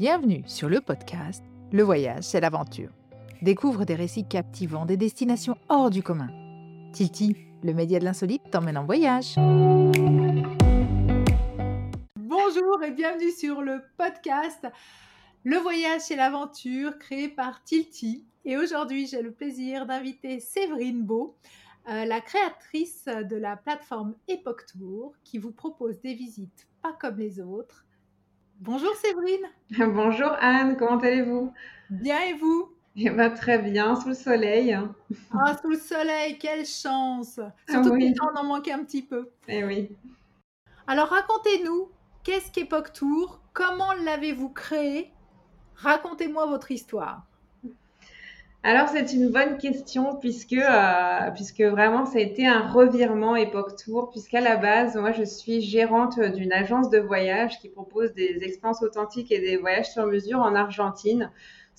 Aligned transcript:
Bienvenue 0.00 0.42
sur 0.46 0.70
le 0.70 0.80
podcast 0.80 1.44
Le 1.72 1.82
voyage, 1.82 2.24
c'est 2.24 2.40
l'aventure. 2.40 2.88
Découvre 3.42 3.84
des 3.84 3.94
récits 3.94 4.26
captivants, 4.26 4.86
des 4.86 4.96
destinations 4.96 5.58
hors 5.68 5.90
du 5.90 6.02
commun. 6.02 6.30
Titi, 6.94 7.36
le 7.62 7.74
média 7.74 7.98
de 7.98 8.06
l'insolite, 8.06 8.40
t'emmène 8.50 8.78
en 8.78 8.86
voyage. 8.86 9.34
Bonjour 12.16 12.82
et 12.82 12.92
bienvenue 12.92 13.30
sur 13.30 13.60
le 13.60 13.82
podcast 13.98 14.66
Le 15.44 15.58
voyage, 15.58 16.00
c'est 16.00 16.16
l'aventure, 16.16 16.98
créé 16.98 17.28
par 17.28 17.62
Tilti. 17.62 18.24
Et 18.46 18.56
aujourd'hui, 18.56 19.06
j'ai 19.06 19.20
le 19.20 19.32
plaisir 19.32 19.84
d'inviter 19.84 20.40
Séverine 20.40 21.02
Beau, 21.02 21.36
euh, 21.90 22.06
la 22.06 22.22
créatrice 22.22 23.04
de 23.04 23.36
la 23.36 23.58
plateforme 23.58 24.14
Epoch 24.28 24.64
Tour, 24.64 25.12
qui 25.24 25.36
vous 25.36 25.52
propose 25.52 26.00
des 26.00 26.14
visites 26.14 26.68
pas 26.80 26.94
comme 26.94 27.18
les 27.18 27.38
autres 27.38 27.84
Bonjour 28.60 28.94
Séverine. 28.96 29.46
Bonjour 29.94 30.30
Anne, 30.38 30.76
comment 30.76 30.98
allez-vous? 30.98 31.50
Bien 31.88 32.20
et 32.24 32.34
vous? 32.34 32.70
Eh 32.94 33.08
ben, 33.08 33.30
Très 33.30 33.58
bien, 33.58 33.96
sous 33.96 34.08
le 34.08 34.14
soleil. 34.14 34.78
Ah, 35.32 35.56
sous 35.56 35.70
le 35.70 35.78
soleil, 35.78 36.36
quelle 36.36 36.66
chance 36.66 37.40
Surtout 37.66 37.92
oui. 37.92 38.14
on 38.20 38.38
en 38.38 38.44
manque 38.44 38.68
un 38.68 38.84
petit 38.84 39.00
peu. 39.02 39.30
Eh 39.48 39.64
oui. 39.64 39.96
Alors 40.86 41.08
racontez-nous, 41.08 41.88
qu'est-ce 42.22 42.50
qu'Epoch 42.52 42.92
Tour? 42.92 43.40
Comment 43.54 43.94
l'avez-vous 44.04 44.50
créé? 44.50 45.10
Racontez-moi 45.76 46.44
votre 46.44 46.70
histoire. 46.70 47.22
Alors 48.62 48.88
c'est 48.90 49.14
une 49.14 49.30
bonne 49.30 49.56
question 49.56 50.16
puisque 50.16 50.52
euh, 50.52 51.30
puisque 51.34 51.62
vraiment 51.62 52.04
ça 52.04 52.18
a 52.18 52.20
été 52.20 52.46
un 52.46 52.60
revirement 52.70 53.34
époque 53.34 53.74
tour 53.76 54.10
puisqu'à 54.10 54.42
la 54.42 54.56
base 54.56 54.96
moi 54.96 55.12
je 55.12 55.24
suis 55.24 55.62
gérante 55.62 56.20
d'une 56.20 56.52
agence 56.52 56.90
de 56.90 56.98
voyage 56.98 57.58
qui 57.60 57.70
propose 57.70 58.12
des 58.12 58.44
expériences 58.44 58.82
authentiques 58.82 59.32
et 59.32 59.40
des 59.40 59.56
voyages 59.56 59.90
sur 59.90 60.06
mesure 60.06 60.40
en 60.40 60.54
Argentine. 60.54 61.30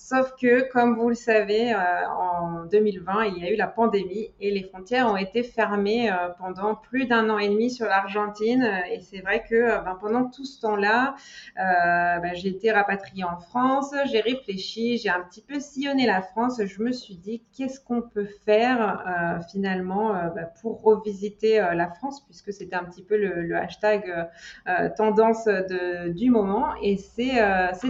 Sauf 0.04 0.34
que, 0.34 0.68
comme 0.72 0.96
vous 0.96 1.10
le 1.10 1.14
savez, 1.14 1.72
euh, 1.72 1.78
en 2.08 2.64
2020, 2.64 3.24
il 3.26 3.38
y 3.38 3.46
a 3.46 3.52
eu 3.52 3.54
la 3.54 3.68
pandémie 3.68 4.32
et 4.40 4.50
les 4.50 4.64
frontières 4.64 5.06
ont 5.06 5.16
été 5.16 5.44
fermées 5.44 6.10
euh, 6.10 6.28
pendant 6.40 6.74
plus 6.74 7.06
d'un 7.06 7.30
an 7.30 7.38
et 7.38 7.48
demi 7.48 7.70
sur 7.70 7.86
l'Argentine. 7.86 8.68
Et 8.90 9.00
c'est 9.00 9.20
vrai 9.20 9.44
que 9.48 9.54
euh, 9.54 9.78
ben, 9.78 9.96
pendant 10.00 10.24
tout 10.24 10.44
ce 10.44 10.60
temps-là, 10.60 11.14
ben, 11.56 12.34
j'ai 12.34 12.48
été 12.48 12.72
rapatriée 12.72 13.22
en 13.22 13.36
France, 13.36 13.94
j'ai 14.10 14.20
réfléchi, 14.20 14.98
j'ai 14.98 15.08
un 15.08 15.20
petit 15.20 15.40
peu 15.40 15.60
sillonné 15.60 16.04
la 16.04 16.20
France. 16.20 16.60
Je 16.64 16.82
me 16.82 16.90
suis 16.90 17.14
dit, 17.14 17.44
qu'est-ce 17.56 17.78
qu'on 17.78 18.02
peut 18.02 18.28
faire 18.44 19.40
finalement 19.52 20.14
ben, 20.34 20.48
pour 20.60 20.82
revisiter 20.82 21.58
la 21.74 21.88
France, 21.88 22.24
puisque 22.24 22.52
c'était 22.52 22.74
un 22.74 22.84
petit 22.84 23.02
peu 23.02 23.16
le, 23.16 23.54
hashtag 23.56 24.28
tendance 24.96 25.46
du 26.08 26.30
moment. 26.30 26.74
Et 26.82 26.96
c'est 26.96 27.36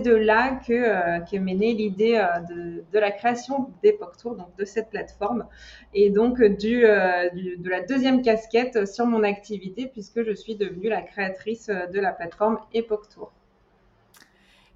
de 0.03 0.15
là 0.15 0.61
que, 0.67 1.31
que 1.31 1.39
m'est 1.39 1.55
née 1.55 1.73
l'idée 1.73 2.02
euh, 2.03 2.27
de, 2.93 2.99
la 2.99 3.11
création 3.11 3.71
d'Epoch 3.83 4.17
Tour, 4.17 4.37
donc 4.37 4.55
de 4.57 4.65
cette 4.65 4.91
plateforme, 4.91 5.47
et 5.95 6.11
donc 6.11 6.41
euh, 6.41 6.49
du, 6.49 6.81
de 6.81 7.71
la 7.71 7.81
deuxième 7.81 8.23
casquette 8.23 8.87
sur 8.87 9.07
mon 9.07 9.23
activité, 9.23 9.87
puisque 9.87 10.23
je 10.23 10.33
suis 10.33 10.57
devenue 10.57 10.89
la 10.89 11.03
créatrice 11.03 11.69
de 11.69 12.01
la 12.01 12.13
plateforme 12.13 12.59
Epoch 12.75 13.09
Tour. 13.09 13.33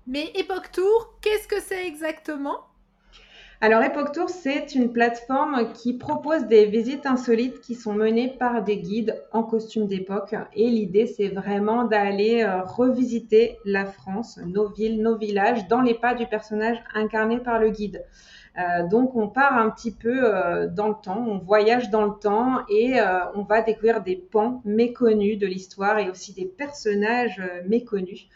Mais 0.06 0.30
Epoch 0.34 0.70
Tour, 0.72 1.14
qu'est-ce 1.20 1.48
que 1.48 1.60
c'est 1.60 1.86
exactement? 1.86 2.60
Alors 3.62 3.82
Epoch 3.82 4.12
Tour, 4.12 4.28
c'est 4.28 4.74
une 4.74 4.92
plateforme 4.92 5.72
qui 5.72 5.94
propose 5.94 6.44
des 6.44 6.66
visites 6.66 7.06
insolites 7.06 7.60
qui 7.60 7.74
sont 7.74 7.94
menées 7.94 8.36
par 8.38 8.62
des 8.62 8.76
guides 8.76 9.22
en 9.32 9.42
costume 9.42 9.86
d'époque. 9.86 10.34
Et 10.54 10.68
l'idée, 10.68 11.06
c'est 11.06 11.28
vraiment 11.28 11.84
d'aller 11.84 12.42
euh, 12.42 12.62
revisiter 12.62 13.56
la 13.64 13.86
France, 13.86 14.38
nos 14.44 14.68
villes, 14.68 15.00
nos 15.00 15.16
villages, 15.16 15.68
dans 15.68 15.80
les 15.80 15.94
pas 15.94 16.14
du 16.14 16.26
personnage 16.26 16.76
incarné 16.94 17.38
par 17.38 17.58
le 17.58 17.70
guide. 17.70 18.04
Euh, 18.58 18.86
donc 18.86 19.14
on 19.16 19.28
part 19.28 19.56
un 19.58 19.68
petit 19.70 19.92
peu 19.92 20.34
euh, 20.34 20.66
dans 20.68 20.88
le 20.88 20.94
temps, 20.94 21.24
on 21.26 21.38
voyage 21.38 21.90
dans 21.90 22.04
le 22.04 22.18
temps 22.18 22.64
et 22.68 22.98
euh, 22.98 23.18
on 23.34 23.42
va 23.42 23.60
découvrir 23.60 24.02
des 24.02 24.16
pans 24.16 24.62
méconnus 24.64 25.38
de 25.38 25.46
l'histoire 25.46 25.98
et 25.98 26.08
aussi 26.08 26.32
des 26.32 26.46
personnages 26.46 27.42
méconnus 27.66 28.28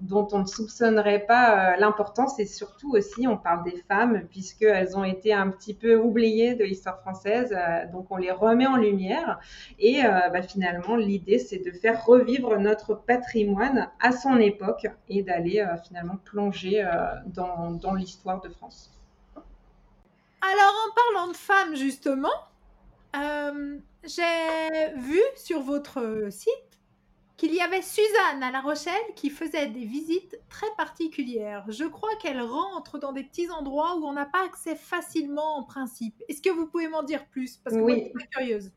dont 0.00 0.28
on 0.32 0.38
ne 0.40 0.46
soupçonnerait 0.46 1.26
pas 1.26 1.76
l'importance. 1.76 2.38
Et 2.38 2.46
surtout 2.46 2.92
aussi 2.92 3.26
on 3.26 3.36
parle 3.36 3.64
des 3.64 3.76
femmes 3.88 4.22
puisqu'elles 4.30 4.96
ont 4.96 5.04
été 5.04 5.32
un 5.32 5.50
petit 5.50 5.74
peu 5.74 5.96
oubliées 5.96 6.54
de 6.54 6.64
l'histoire 6.64 7.00
française, 7.00 7.56
donc 7.92 8.06
on 8.10 8.16
les 8.16 8.30
remet 8.30 8.66
en 8.66 8.76
lumière. 8.76 9.38
Et 9.78 10.02
bah, 10.02 10.42
finalement 10.42 10.96
l'idée 10.96 11.38
c'est 11.38 11.58
de 11.58 11.70
faire 11.72 12.04
revivre 12.04 12.58
notre 12.58 12.94
patrimoine 12.94 13.88
à 14.00 14.12
son 14.12 14.38
époque 14.38 14.86
et 15.08 15.22
d'aller 15.22 15.64
finalement 15.86 16.16
plonger 16.24 16.86
dans, 17.26 17.72
dans 17.72 17.94
l'histoire 17.94 18.40
de 18.40 18.48
France. 18.48 18.95
Alors, 20.40 20.74
en 20.86 20.94
parlant 20.94 21.32
de 21.32 21.36
femmes, 21.36 21.74
justement, 21.74 22.32
euh, 23.16 23.78
j'ai 24.04 24.94
vu 24.96 25.20
sur 25.36 25.60
votre 25.60 26.28
site 26.30 26.52
qu'il 27.36 27.54
y 27.54 27.60
avait 27.60 27.82
Suzanne 27.82 28.42
à 28.42 28.50
La 28.50 28.60
Rochelle 28.60 28.94
qui 29.14 29.30
faisait 29.30 29.66
des 29.66 29.84
visites 29.84 30.38
très 30.48 30.66
particulières. 30.76 31.64
Je 31.68 31.84
crois 31.84 32.14
qu'elle 32.20 32.40
rentre 32.40 32.98
dans 32.98 33.12
des 33.12 33.24
petits 33.24 33.50
endroits 33.50 33.96
où 33.96 34.06
on 34.06 34.12
n'a 34.12 34.24
pas 34.24 34.44
accès 34.44 34.74
facilement 34.74 35.58
en 35.58 35.62
principe. 35.62 36.22
Est-ce 36.28 36.40
que 36.40 36.50
vous 36.50 36.66
pouvez 36.66 36.88
m'en 36.88 37.02
dire 37.02 37.26
plus? 37.26 37.58
Parce 37.58 37.76
que 37.76 37.82
oui. 37.82 37.96
moi, 37.96 38.04
je 38.14 38.20
suis 38.20 38.28
curieuse. 38.30 38.72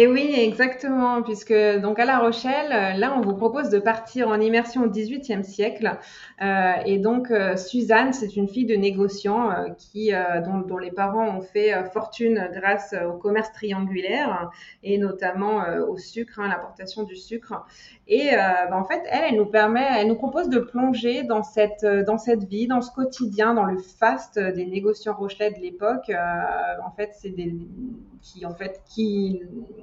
Et 0.00 0.06
oui, 0.06 0.32
exactement, 0.36 1.22
puisque 1.22 1.52
donc 1.80 1.98
à 1.98 2.04
La 2.04 2.20
Rochelle, 2.20 2.70
euh, 2.70 2.96
là, 2.96 3.16
on 3.18 3.20
vous 3.20 3.34
propose 3.34 3.68
de 3.68 3.80
partir 3.80 4.28
en 4.28 4.38
immersion 4.38 4.84
au 4.84 4.88
XVIIIe 4.88 5.42
siècle. 5.42 5.98
Euh, 6.40 6.72
et 6.86 7.00
donc, 7.00 7.32
euh, 7.32 7.56
Suzanne, 7.56 8.12
c'est 8.12 8.36
une 8.36 8.46
fille 8.46 8.64
de 8.64 8.76
négociant 8.76 9.50
qui, 9.76 10.12
dont, 10.44 10.78
les 10.78 10.92
parents 10.92 11.38
ont 11.38 11.40
fait 11.40 11.72
fortune 11.92 12.48
grâce 12.52 12.94
au 13.08 13.14
commerce 13.14 13.50
triangulaire 13.50 14.48
et 14.84 14.98
notamment 14.98 15.64
au 15.88 15.96
sucre, 15.96 16.38
hein, 16.38 16.46
l'importation 16.46 17.02
du 17.02 17.16
sucre. 17.16 17.66
Et 18.06 18.30
bah, 18.36 18.76
en 18.76 18.84
fait, 18.84 19.02
elle, 19.10 19.24
elle 19.30 19.36
nous 19.36 19.46
permet, 19.46 19.84
elle 19.98 20.06
nous 20.06 20.14
propose 20.14 20.48
de 20.48 20.60
plonger 20.60 21.24
dans 21.24 21.42
cette, 21.42 21.84
dans 21.84 22.18
cette 22.18 22.44
vie, 22.44 22.68
dans 22.68 22.82
ce 22.82 22.92
quotidien, 22.92 23.52
dans 23.52 23.64
le 23.64 23.78
faste 23.78 24.38
des 24.38 24.64
négociants 24.64 25.14
rochelais 25.14 25.50
de 25.50 25.58
l'époque. 25.58 26.12
en 26.86 26.90
fait, 26.92 27.10
c'est 27.18 27.30
des 27.30 27.56
qui 28.20 28.46
en 28.46 28.54
fait 28.54 28.82
qui 28.88 29.42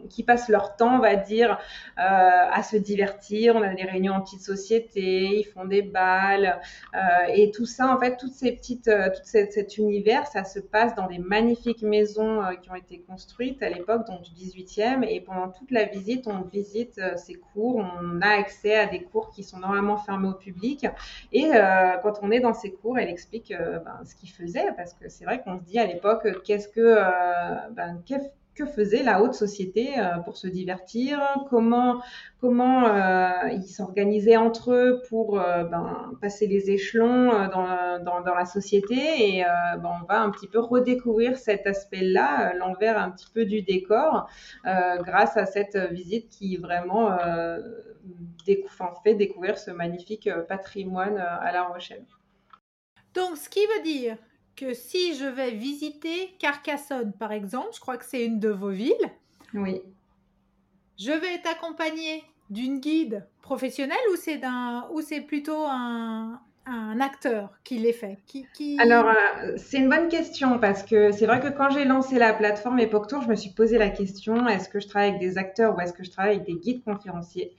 qui 0.10 0.24
passent 0.24 0.50
leur 0.50 0.76
temps, 0.76 0.96
on 0.98 1.00
va 1.00 1.16
dire, 1.16 1.60
euh, 1.98 2.02
à 2.02 2.64
se 2.64 2.78
divertir. 2.78 3.56
On 3.56 3.62
a 3.62 3.74
des 3.74 3.84
réunions 3.84 4.14
en 4.14 4.22
petite 4.22 4.42
société, 4.42 5.40
ils 5.40 5.46
font 5.46 5.66
des 5.66 5.82
balles 5.82 6.60
euh, 6.96 7.00
et 7.34 7.52
tout 7.52 7.66
ça, 7.66 7.94
en 7.94 8.00
fait, 8.00 8.18
toutes 8.18 8.34
ces 8.34 8.52
petites, 8.52 8.88
euh, 8.88 9.10
tout 9.10 9.22
cet, 9.24 9.78
univers, 9.78 10.28
ça 10.28 10.44
se 10.44 10.60
passe 10.60 10.96
dans 10.96 11.08
des 11.08 11.18
magnifiques 11.18 11.82
maisons 11.82 12.42
qui 12.62 12.70
ont 12.70 12.76
été 12.76 13.00
construites 13.00 13.62
à 13.64 13.70
l'époque, 13.70 14.06
donc 14.08 14.22
du 14.22 14.32
18e. 14.32 15.04
Et 15.04 15.22
pendant 15.22 15.50
toute 15.50 15.72
la 15.72 15.86
visite, 15.86 16.28
on 16.28 16.42
visite 16.42 17.02
ces 17.18 17.34
cours, 17.34 17.78
on 17.78 18.22
a 18.22 18.30
accès 18.30 18.76
à 18.76 18.86
des 18.86 19.02
cours 19.02 19.32
qui 19.32 19.44
sont 19.44 19.60
normalement 19.60 19.98
fermés 19.98 20.30
au 20.30 20.34
public. 20.34 20.86
Et 21.32 21.52
quand 22.04 22.20
on 22.22 22.32
est 22.32 22.40
dans 22.40 22.54
ces 22.54 22.72
cours, 22.72 22.98
elle 23.00 23.10
explique 23.10 23.54
ben, 23.58 24.02
ce 24.06 24.16
qu'ils 24.16 24.30
faisaient, 24.30 24.72
parce 24.78 24.94
que 24.94 25.10
c'est 25.10 25.26
vrai 25.26 25.42
qu'on 25.42 25.60
se 25.60 25.64
dit 25.64 25.80
à 25.80 25.86
l'époque, 25.86 26.28
qu'est-ce 26.44 26.68
que, 26.68 26.96
ben, 27.72 28.02
que 28.56 28.66
faisait 28.66 29.04
la 29.04 29.22
haute 29.22 29.34
société 29.34 30.00
euh, 30.00 30.18
pour 30.20 30.38
se 30.38 30.48
divertir, 30.48 31.22
comment, 31.50 32.02
comment 32.40 32.88
euh, 32.88 33.50
ils 33.52 33.68
s'organisaient 33.68 34.38
entre 34.38 34.72
eux 34.72 35.02
pour 35.10 35.40
euh, 35.40 35.66
ben, 35.66 36.14
passer 36.22 36.48
les 36.48 36.72
échelons 36.72 37.48
dans, 37.50 38.22
dans, 38.24 38.34
la 38.34 38.46
société. 38.46 38.96
Et 38.96 39.44
ben, 39.44 40.00
on 40.02 40.06
va 40.06 40.22
un 40.22 40.32
petit 40.32 40.48
peu 40.48 40.60
redécouvrir 40.60 41.38
cet 41.38 41.68
aspect-là, 41.68 42.54
l'envers 42.56 42.98
un 42.98 43.12
petit 43.12 43.28
peu 43.34 43.46
du 43.46 43.62
décor, 43.62 44.30
grâce 44.64 45.38
à 45.38 45.46
cette 45.46 45.78
visite 45.92 46.30
qui 46.30 46.58
vraiment 46.58 47.18
fait 49.04 49.16
découvrir 49.16 49.58
ce 49.58 49.72
magnifique 49.72 50.30
patrimoine 50.48 51.18
à 51.18 51.52
La 51.52 51.64
Rochelle. 51.64 52.06
Donc, 53.14 53.38
ce 53.38 53.50
qui 53.50 53.66
veut 53.66 53.84
dire 53.84 54.18
que 54.56 54.74
si 54.74 55.16
je 55.16 55.26
vais 55.26 55.52
visiter 55.52 56.36
Carcassonne, 56.40 57.14
par 57.14 57.32
exemple, 57.32 57.70
je 57.74 57.80
crois 57.80 57.98
que 57.98 58.06
c'est 58.06 58.26
une 58.26 58.40
de 58.40 58.50
vos 58.50 58.70
villes. 58.70 58.94
Oui. 59.54 59.82
Je 60.98 61.12
vais 61.12 61.36
être 61.36 61.48
accompagnée 61.48 62.24
d'une 62.50 62.80
guide 62.80 63.28
professionnelle 63.42 63.98
ou 64.14 64.16
c'est 64.16 64.38
d'un 64.38 64.88
ou 64.92 65.02
c'est 65.02 65.22
plutôt 65.22 65.66
un, 65.68 66.40
un 66.66 67.00
acteur 67.00 67.50
qui 67.64 67.78
les 67.78 67.94
fait 67.94 68.20
qui, 68.26 68.46
qui... 68.54 68.80
Alors, 68.80 69.08
euh, 69.08 69.54
c'est 69.58 69.78
une 69.78 69.90
bonne 69.90 70.10
question 70.10 70.60
parce 70.60 70.84
que 70.84 71.12
c'est 71.12 71.26
vrai 71.26 71.40
que 71.40 71.50
quand 71.50 71.70
j'ai 71.70 71.86
lancé 71.86 72.18
la 72.18 72.34
plateforme 72.34 72.80
Epoch 72.80 73.08
Tour, 73.08 73.22
je 73.22 73.28
me 73.28 73.36
suis 73.36 73.52
posé 73.52 73.78
la 73.78 73.90
question 73.90 74.48
est-ce 74.48 74.70
que 74.70 74.80
je 74.80 74.88
travaille 74.88 75.10
avec 75.10 75.22
des 75.22 75.38
acteurs 75.38 75.76
ou 75.76 75.80
est-ce 75.80 75.94
que 75.94 76.04
je 76.04 76.12
travaille 76.12 76.36
avec 76.36 76.48
des 76.48 76.56
guides 76.56 76.84
conférenciers? 76.84 77.56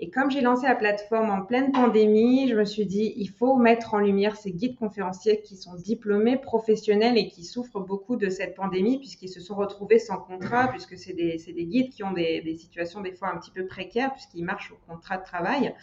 Et 0.00 0.10
comme 0.10 0.30
j'ai 0.30 0.42
lancé 0.42 0.64
la 0.68 0.76
plateforme 0.76 1.28
en 1.28 1.42
pleine 1.42 1.72
pandémie, 1.72 2.48
je 2.48 2.54
me 2.54 2.64
suis 2.64 2.86
dit, 2.86 3.14
il 3.16 3.30
faut 3.30 3.56
mettre 3.56 3.94
en 3.94 3.98
lumière 3.98 4.36
ces 4.36 4.52
guides 4.52 4.76
conférenciers 4.76 5.40
qui 5.42 5.56
sont 5.56 5.74
diplômés, 5.74 6.36
professionnels 6.36 7.18
et 7.18 7.26
qui 7.26 7.42
souffrent 7.42 7.80
beaucoup 7.80 8.14
de 8.14 8.28
cette 8.28 8.54
pandémie 8.54 8.98
puisqu'ils 8.98 9.28
se 9.28 9.40
sont 9.40 9.56
retrouvés 9.56 9.98
sans 9.98 10.18
contrat, 10.18 10.68
puisque 10.68 10.96
c'est 10.96 11.14
des, 11.14 11.36
des, 11.44 11.64
guides 11.64 11.90
qui 11.90 12.04
ont 12.04 12.12
des, 12.12 12.56
situations 12.56 13.00
des 13.00 13.10
fois 13.10 13.32
un 13.34 13.38
petit 13.38 13.50
peu 13.50 13.66
précaires 13.66 14.12
puisqu'ils 14.12 14.44
marchent 14.44 14.70
au 14.70 14.78
contrat 14.88 15.16
de 15.16 15.24
travail, 15.24 15.74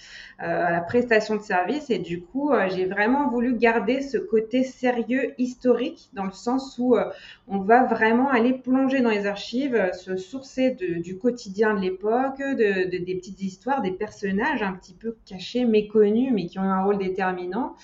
euh, 0.42 0.66
à 0.66 0.72
la 0.72 0.80
prestation 0.80 1.36
de 1.36 1.42
service. 1.42 1.90
Et 1.90 2.00
du 2.00 2.22
coup, 2.22 2.54
euh, 2.54 2.70
j'ai 2.70 2.86
vraiment 2.86 3.30
voulu 3.30 3.58
garder 3.58 4.02
ce 4.02 4.18
côté 4.18 4.64
sérieux, 4.64 5.34
historique, 5.38 6.10
dans 6.14 6.24
le 6.24 6.32
sens 6.32 6.78
où 6.80 6.96
euh, 6.96 7.04
on 7.50 7.58
va 7.58 7.84
vraiment 7.84 8.30
aller 8.30 8.54
plonger 8.54 9.02
dans 9.02 9.10
les 9.10 9.26
archives, 9.26 9.92
se 9.92 10.16
sourcer 10.16 10.72
du 10.72 11.18
quotidien 11.18 11.74
de 11.74 11.82
l'époque, 11.82 12.40
de, 12.40 12.90
de, 12.90 13.04
des 13.04 13.16
petites 13.16 13.42
histoires, 13.42 13.82
des 13.82 13.92
personnages 14.06 14.62
un 14.62 14.74
petit 14.74 14.94
peu 14.94 15.18
cachés, 15.26 15.66
méconnus, 15.66 16.32
mais 16.32 16.46
qui 16.46 16.60
ont 16.60 16.64
un 16.64 16.84
rôle 16.84 17.00
déterminant. 17.00 17.76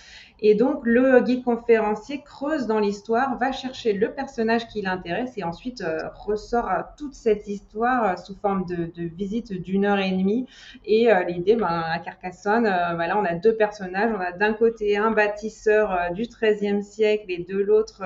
Et 0.44 0.56
donc, 0.56 0.82
le 0.84 1.20
guide 1.20 1.44
conférencier 1.44 2.24
creuse 2.24 2.66
dans 2.66 2.80
l'histoire, 2.80 3.38
va 3.38 3.52
chercher 3.52 3.94
le 3.94 4.12
personnage 4.12 4.68
qui 4.68 4.82
l'intéresse 4.82 5.34
et 5.38 5.44
ensuite 5.44 5.82
euh, 5.82 6.00
ressort 6.16 6.68
à 6.68 6.96
toute 6.98 7.14
cette 7.14 7.48
histoire 7.48 8.04
euh, 8.04 8.16
sous 8.16 8.36
forme 8.36 8.66
de, 8.66 8.92
visite 8.96 9.54
d'une 9.54 9.86
heure 9.86 10.00
et 10.00 10.10
demie. 10.10 10.48
Et 10.84 11.12
euh, 11.12 11.24
l'idée, 11.26 11.56
ben, 11.56 11.68
à 11.68 12.00
Carcassonne, 12.00 12.64
voilà, 12.96 13.20
on 13.20 13.24
a 13.24 13.36
deux 13.36 13.56
personnages. 13.56 14.12
On 14.18 14.20
a 14.20 14.32
d'un 14.32 14.54
côté 14.54 14.98
un 14.98 15.12
bâtisseur 15.12 16.12
du 16.14 16.24
XIIIe 16.24 16.84
siècle 16.84 17.26
et 17.30 17.46
de 17.48 17.58
l'autre 17.58 18.04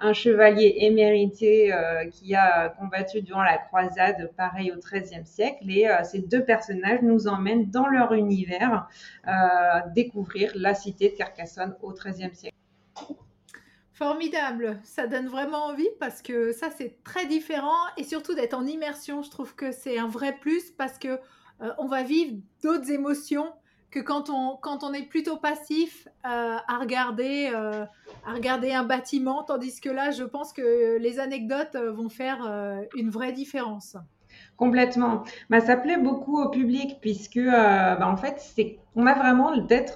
un 0.00 0.12
chevalier 0.12 0.74
émérité 0.78 1.72
qui 2.12 2.34
a 2.34 2.70
combattu 2.70 3.20
durant 3.20 3.42
la 3.42 3.58
croisade, 3.58 4.30
pareil 4.36 4.72
au 4.72 4.78
XIIIe 4.78 5.26
siècle. 5.26 5.64
Et 5.68 5.86
ces 6.04 6.20
deux 6.20 6.44
personnages 6.44 7.02
nous 7.02 7.28
emmènent 7.28 7.70
dans 7.70 7.86
leur 7.86 8.12
univers 8.12 8.88
découvrir 9.94 10.52
la 10.54 10.74
cité 10.74 11.10
de 11.10 11.16
Carcassonne 11.16 11.57
au 11.82 11.92
XIIIe 11.92 12.34
siècle. 12.34 12.56
Formidable, 13.92 14.78
ça 14.84 15.06
donne 15.08 15.26
vraiment 15.26 15.64
envie 15.66 15.88
parce 15.98 16.22
que 16.22 16.52
ça 16.52 16.70
c'est 16.70 17.02
très 17.02 17.26
différent 17.26 17.82
et 17.96 18.04
surtout 18.04 18.34
d'être 18.34 18.54
en 18.54 18.64
immersion, 18.64 19.22
je 19.22 19.30
trouve 19.30 19.56
que 19.56 19.72
c'est 19.72 19.98
un 19.98 20.06
vrai 20.06 20.36
plus 20.40 20.70
parce 20.70 20.98
que 20.98 21.18
euh, 21.60 21.72
on 21.78 21.86
va 21.86 22.04
vivre 22.04 22.36
d'autres 22.62 22.92
émotions 22.92 23.52
que 23.90 24.00
quand 24.00 24.30
on, 24.30 24.56
quand 24.56 24.84
on 24.84 24.92
est 24.92 25.08
plutôt 25.08 25.36
passif 25.36 26.08
euh, 26.26 26.56
à, 26.66 26.78
regarder, 26.78 27.50
euh, 27.54 27.84
à 28.26 28.34
regarder 28.34 28.72
un 28.72 28.84
bâtiment, 28.84 29.42
tandis 29.42 29.80
que 29.80 29.88
là 29.88 30.10
je 30.10 30.24
pense 30.24 30.52
que 30.52 30.98
les 30.98 31.20
anecdotes 31.20 31.76
vont 31.76 32.08
faire 32.08 32.44
euh, 32.46 32.82
une 32.96 33.10
vraie 33.10 33.32
différence. 33.32 33.96
Complètement. 34.56 35.24
Bah, 35.50 35.60
ça 35.60 35.76
plaît 35.76 35.98
beaucoup 35.98 36.40
au 36.40 36.50
public 36.50 36.98
puisque, 37.00 37.40
bah, 37.40 38.08
en 38.08 38.16
fait, 38.16 38.36
c'est 38.38 38.78
on 38.94 39.06
a 39.06 39.14
vraiment 39.14 39.52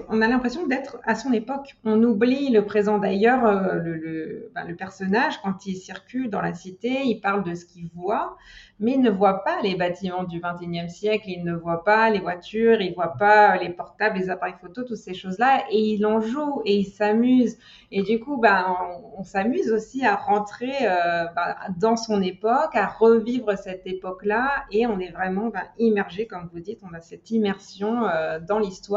on 0.09 0.23
a 0.23 0.29
l'impression 0.29 0.67
d'être 0.67 0.99
à 1.05 1.15
son 1.15 1.33
époque. 1.33 1.77
On 1.85 2.03
oublie 2.03 2.51
le 2.51 2.65
présent 2.65 2.99
d'ailleurs, 2.99 3.45
euh, 3.45 3.75
le, 3.75 3.97
le, 3.97 4.77
personnage 4.77 5.41
quand 5.43 5.67
il 5.67 5.77
circule 5.77 6.31
dans 6.31 6.41
la 6.41 6.55
cité, 6.55 7.03
il 7.05 7.21
parle 7.21 7.45
de 7.45 7.55
ce 7.55 7.65
qu'il 7.65 7.89
voit, 7.95 8.37
mais 8.79 8.93
il 8.93 9.01
ne 9.01 9.11
voit 9.11 9.45
pas 9.45 9.61
les 9.63 9.75
bâtiments 9.75 10.25
du 10.25 10.41
21e 10.41 10.89
siècle, 10.89 11.25
il 11.29 11.45
ne 11.45 11.55
voit 11.55 11.85
pas 11.85 12.11
les 12.11 12.21
voitures, 12.21 12.81
il 12.81 12.95
voit 12.95 13.15
pas 13.19 13.57
les 13.57 13.71
portables, 13.71 14.19
les 14.19 14.31
appareils 14.31 14.55
photo, 14.61 14.83
toutes 14.83 14.97
ces 14.97 15.15
choses-là, 15.15 15.65
et 15.71 15.81
il 15.81 16.07
en 16.07 16.21
joue 16.21 16.63
et 16.65 16.77
il 16.77 16.87
s'amuse. 16.87 17.59
Et 17.91 18.03
du 18.03 18.19
coup, 18.21 18.39
bah, 18.39 18.77
on, 19.17 19.23
s'amuse 19.25 19.71
aussi 19.73 20.05
à 20.05 20.17
rentrer 20.17 20.73
euh, 20.83 21.25
bah, 21.37 21.57
dans 21.79 21.97
son 21.97 22.23
époque, 22.23 22.75
à 22.75 22.87
revivre 22.87 23.57
cette 23.57 23.87
époque-là, 23.87 24.65
et 24.71 24.87
on 24.87 24.99
est 24.99 25.11
vraiment 25.11 25.49
bah, 25.49 25.65
immergé, 25.79 26.27
comme 26.27 26.49
vous 26.53 26.61
dites, 26.61 26.81
on 26.83 26.95
a 26.95 27.01
cette 27.01 27.31
immersion 27.31 28.07
euh, 28.07 28.41
dans 28.41 28.59
l'histoire 28.59 28.92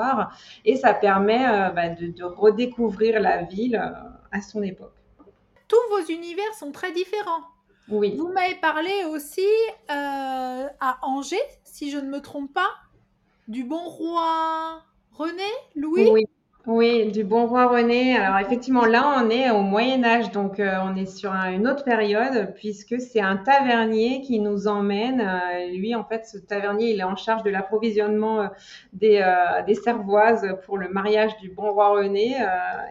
et 0.66 0.76
ça 0.76 0.94
permet 0.94 1.48
euh, 1.48 1.70
bah, 1.70 1.90
de, 1.90 2.08
de, 2.08 2.24
redécouvrir 2.24 3.20
la 3.20 3.44
ville 3.44 3.76
euh, 3.76 4.10
à 4.32 4.42
son 4.42 4.64
époque. 4.64 4.94
Tous 5.68 5.76
vos 5.90 6.06
univers 6.12 6.54
sont 6.58 6.72
très 6.72 6.92
différents. 6.92 7.44
Oui. 7.90 8.16
Vous 8.18 8.30
m'avez 8.30 8.56
parlé 8.56 8.92
aussi 9.10 9.48
euh, 9.90 10.68
à 10.80 10.98
Angers, 11.04 11.38
si 11.64 11.92
je 11.92 11.98
ne 11.98 12.10
me 12.10 12.20
trompe 12.20 12.54
pas, 12.54 12.70
du 13.48 13.64
bon 13.64 13.84
roi 13.84 14.82
René, 15.12 15.44
Louis? 15.76 16.10
Oui. 16.10 16.26
Oui, 16.68 17.12
du 17.12 17.24
bon 17.24 17.46
roi 17.46 17.68
René. 17.68 18.18
Alors 18.18 18.40
effectivement, 18.40 18.86
là, 18.86 19.22
on 19.24 19.30
est 19.30 19.52
au 19.52 19.62
Moyen 19.62 20.04
Âge, 20.04 20.32
donc 20.32 20.60
euh, 20.60 20.78
on 20.84 20.96
est 20.96 21.06
sur 21.06 21.32
un, 21.32 21.52
une 21.52 21.68
autre 21.68 21.84
période, 21.84 22.54
puisque 22.56 23.00
c'est 23.00 23.20
un 23.22 23.38
tavernier 23.38 24.22
qui 24.22 24.40
nous 24.40 24.68
emmène. 24.68 25.22
Euh, 25.22 25.68
lui, 25.78 25.94
en 25.94 26.04
fait, 26.04 26.26
ce 26.26 26.40
tavernier, 26.40 26.90
il 26.90 27.00
est 27.00 27.04
en 27.04 27.16
charge 27.16 27.44
de 27.44 27.52
l'approvisionnement 27.52 28.42
euh, 28.42 28.48
des, 28.94 29.24
des 29.68 29.76
cervoises 29.76 30.58
pour 30.66 30.80
le 30.80 30.90
mariage 30.90 31.38
du 31.38 31.50
bon 31.50 31.72
roi 31.72 31.90
René, 31.90 32.36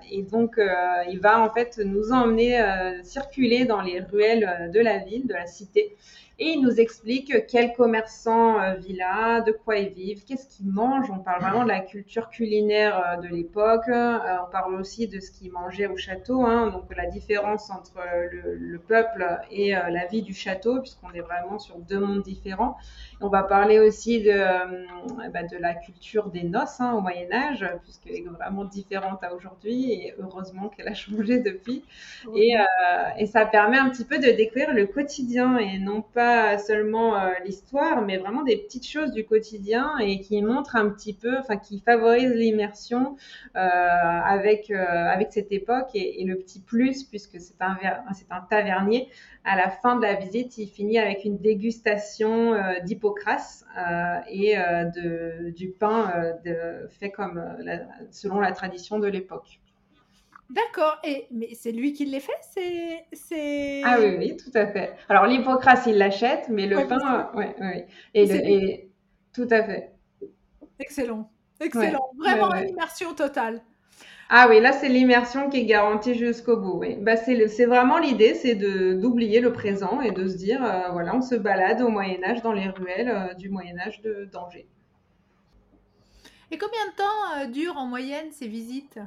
et 0.09 0.23
donc 0.23 0.61
il 1.09 1.19
va 1.19 1.41
en 1.41 1.51
fait 1.51 1.81
nous 1.85 2.13
emmener 2.13 2.63
circuler 3.03 3.65
dans 3.65 3.81
les 3.81 4.01
ruelles 4.01 4.71
de 4.73 4.81
la 4.81 4.99
ville, 4.99 5.27
de 5.27 5.35
la 5.35 5.47
cité 5.47 5.97
et 6.41 6.49
il 6.55 6.63
nous 6.63 6.81
explique 6.81 7.47
quels 7.47 7.73
commerçants 7.75 8.61
euh, 8.61 8.75
vit 8.75 8.95
là, 8.97 9.41
de 9.41 9.53
quoi 9.53 9.77
ils 9.77 9.91
vivent, 9.93 10.25
qu'est-ce 10.25 10.49
qu'ils 10.49 10.67
mangent. 10.69 11.09
On 11.11 11.21
parle 11.21 11.43
vraiment 11.43 11.63
de 11.63 11.69
la 11.69 11.79
culture 11.81 12.29
culinaire 12.29 12.99
euh, 12.99 13.23
de 13.23 13.29
l'époque. 13.29 13.89
Euh, 13.89 14.19
on 14.45 14.51
parle 14.51 14.75
aussi 14.75 15.07
de 15.07 15.21
ce 15.21 15.31
qu'ils 15.31 15.53
mangeaient 15.53 15.87
au 15.87 15.97
château, 15.97 16.45
hein, 16.45 16.71
donc 16.71 16.85
la 16.97 17.07
différence 17.07 17.71
entre 17.71 17.99
le, 18.33 18.57
le 18.57 18.79
peuple 18.81 19.25
et 19.53 19.73
la 19.73 20.07
vie 20.07 20.23
du 20.23 20.35
château, 20.35 20.81
puisqu'on 20.81 21.13
est 21.13 21.21
vraiment 21.21 21.59
sur 21.61 21.79
deux 21.79 22.01
mondes 22.01 22.23
différents. 22.23 22.77
On 23.21 23.29
va 23.29 23.45
parler 23.45 23.79
aussi 23.79 24.21
de, 24.23 24.33
bah, 25.31 25.43
de 25.45 25.57
la 25.57 25.75
culture 25.75 26.31
des 26.31 26.43
noces 26.43 26.81
hein, 26.81 26.93
au 26.95 27.01
Moyen 27.01 27.31
Âge, 27.33 27.65
puisqu'elle 27.83 28.17
est 28.17 28.25
vraiment 28.29 28.65
différente 28.65 29.23
à 29.23 29.35
aujourd'hui, 29.35 29.93
et 29.93 30.15
heureusement 30.19 30.69
qu'elle 30.69 30.89
a 30.89 30.95
changé 30.95 31.39
depuis. 31.41 31.85
Et, 32.35 32.55
et 33.19 33.27
ça 33.27 33.47
permet 33.47 33.79
un 33.79 33.89
petit 33.91 34.05
peu 34.05 34.19
de 34.19 34.31
découvrir 34.31 34.73
le 34.75 34.87
quotidien 34.87 35.59
et 35.59 35.79
non 35.79 36.03
pas 36.03 36.24
seulement 36.59 37.17
euh, 37.17 37.33
l'histoire, 37.45 38.03
mais 38.03 38.19
vraiment 38.19 38.43
des 38.43 38.57
petites 38.57 38.87
choses 38.87 39.13
du 39.13 39.25
quotidien 39.25 39.97
et 39.99 40.21
qui 40.21 40.41
montrent 40.43 40.77
un 40.77 40.91
petit 40.91 41.15
peu, 41.15 41.39
enfin 41.39 41.57
qui 41.57 41.81
favorisent 41.81 42.35
l'immersion 42.35 43.17
euh, 43.57 43.61
avec 43.61 44.71
euh, 44.71 44.85
avec 44.85 45.33
cette 45.33 45.53
époque 45.53 45.91
et, 45.95 46.25
le 46.25 46.37
petit 46.37 46.61
plus 46.61 47.05
puisque 47.05 47.41
c'est 47.41 47.61
un 47.61 47.77
c'est 48.13 48.31
un 48.31 48.41
tavernier. 48.41 49.09
À 49.45 49.57
la 49.57 49.69
fin 49.69 49.97
de 49.97 50.03
la 50.03 50.15
visite, 50.15 50.57
il 50.57 50.69
finit 50.69 50.99
avec 50.99 51.25
une 51.25 51.39
dégustation 51.39 52.55
euh, 52.55 52.75
et 54.29 54.57
de, 54.57 55.51
du 55.51 55.69
pain 55.71 56.13
de, 56.45 56.89
fait 56.89 57.11
comme 57.11 57.43
la, 57.59 57.81
selon 58.11 58.41
la 58.41 58.53
tradition 58.53 58.99
de 58.99 59.09
l'époque. 59.09 59.61
D'accord, 60.51 60.99
et 61.05 61.27
mais 61.31 61.55
c'est 61.55 61.73
lui 61.73 61.93
qui 61.93 62.05
les 62.05 62.21
fait, 62.21 62.33
c'est 62.43 63.07
c'est. 63.13 63.83
Ah 63.85 63.97
oui, 63.99 64.17
oui, 64.19 64.37
tout 64.37 64.51
à 64.55 64.67
fait. 64.67 64.95
Alors 65.09 65.27
l'hypocrase, 65.27 65.87
il 65.87 65.97
l'achète, 65.97 66.49
mais 66.51 66.67
le 66.67 66.77
ouais, 66.77 66.87
pain, 66.87 67.31
oui, 67.35 67.47
oui. 67.61 67.85
Et, 68.13 68.27
le, 68.27 68.35
et, 68.35 68.91
tout 69.33 69.49
à 69.51 69.65
fait. 69.65 69.93
Excellent, 70.79 71.31
excellent, 71.61 72.11
ouais, 72.19 72.35
vraiment 72.35 72.51
ouais, 72.51 72.69
immersion 72.69 73.15
totale. 73.15 73.63
Ah 74.29 74.47
oui, 74.49 74.61
là 74.61 74.73
c'est 74.73 74.89
l'immersion 74.89 75.51
qui 75.51 75.59
est 75.59 75.65
garantie 75.65 76.15
jusqu'au 76.15 76.57
bout. 76.57 76.79
Oui. 76.79 76.97
Bah, 77.01 77.17
c'est 77.17 77.67
vraiment 77.67 77.99
l'idée, 77.99 78.35
c'est 78.35 78.55
d'oublier 78.55 79.41
le 79.41 79.53
présent 79.53 80.01
et 80.01 80.11
de 80.13 80.27
se 80.27 80.37
dire, 80.37 80.65
euh, 80.65 80.91
voilà, 80.93 81.15
on 81.15 81.21
se 81.21 81.35
balade 81.35 81.83
au 81.83 81.89
Moyen 81.89 82.23
Âge 82.25 82.43
dans 82.43 82.53
les 82.53 82.69
ruelles 82.69 83.09
euh, 83.09 83.35
du 83.35 83.51
Moyen 83.51 83.79
Âge 83.79 84.01
d'Angers. 84.33 84.67
Et 86.51 86.59
combien 86.59 86.87
de 86.87 86.97
temps 86.97 87.43
euh, 87.43 87.47
durent 87.47 87.77
en 87.77 87.87
moyenne 87.87 88.31
ces 88.31 88.49
visites? 88.49 88.99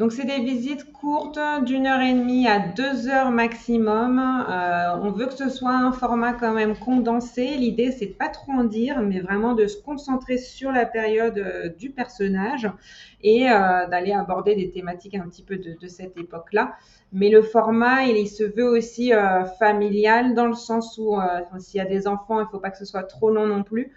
Donc, 0.00 0.12
c'est 0.12 0.24
des 0.24 0.40
visites 0.40 0.94
courtes 0.94 1.38
d'une 1.66 1.86
heure 1.86 2.00
et 2.00 2.14
demie 2.14 2.48
à 2.48 2.58
deux 2.58 3.06
heures 3.08 3.30
maximum. 3.30 4.18
Euh, 4.18 4.96
on 5.02 5.10
veut 5.10 5.26
que 5.26 5.34
ce 5.34 5.50
soit 5.50 5.74
un 5.74 5.92
format 5.92 6.32
quand 6.32 6.54
même 6.54 6.74
condensé. 6.74 7.48
L'idée, 7.58 7.92
c'est 7.92 8.06
de 8.06 8.12
pas 8.14 8.28
trop 8.30 8.52
en 8.52 8.64
dire, 8.64 9.02
mais 9.02 9.20
vraiment 9.20 9.52
de 9.52 9.66
se 9.66 9.76
concentrer 9.76 10.38
sur 10.38 10.72
la 10.72 10.86
période 10.86 11.36
euh, 11.36 11.68
du 11.68 11.90
personnage 11.90 12.66
et 13.22 13.50
euh, 13.50 13.86
d'aller 13.88 14.12
aborder 14.12 14.54
des 14.54 14.70
thématiques 14.70 15.16
un 15.16 15.28
petit 15.28 15.42
peu 15.42 15.58
de, 15.58 15.86
cette 15.86 16.16
époque-là. 16.16 16.76
Mais 17.12 17.28
le 17.28 17.42
format, 17.42 18.04
il, 18.04 18.26
se 18.26 18.44
veut 18.44 18.70
aussi 18.70 19.12
familial 19.58 20.34
dans 20.34 20.46
le 20.46 20.54
sens 20.54 20.96
où 20.96 21.18
s'il 21.58 21.76
y 21.76 21.82
a 21.82 21.84
des 21.84 22.06
enfants, 22.06 22.40
il 22.40 22.46
faut 22.50 22.60
pas 22.60 22.70
que 22.70 22.78
ce 22.78 22.86
soit 22.86 23.02
trop 23.02 23.30
long 23.30 23.46
non 23.46 23.64
plus. 23.64 23.92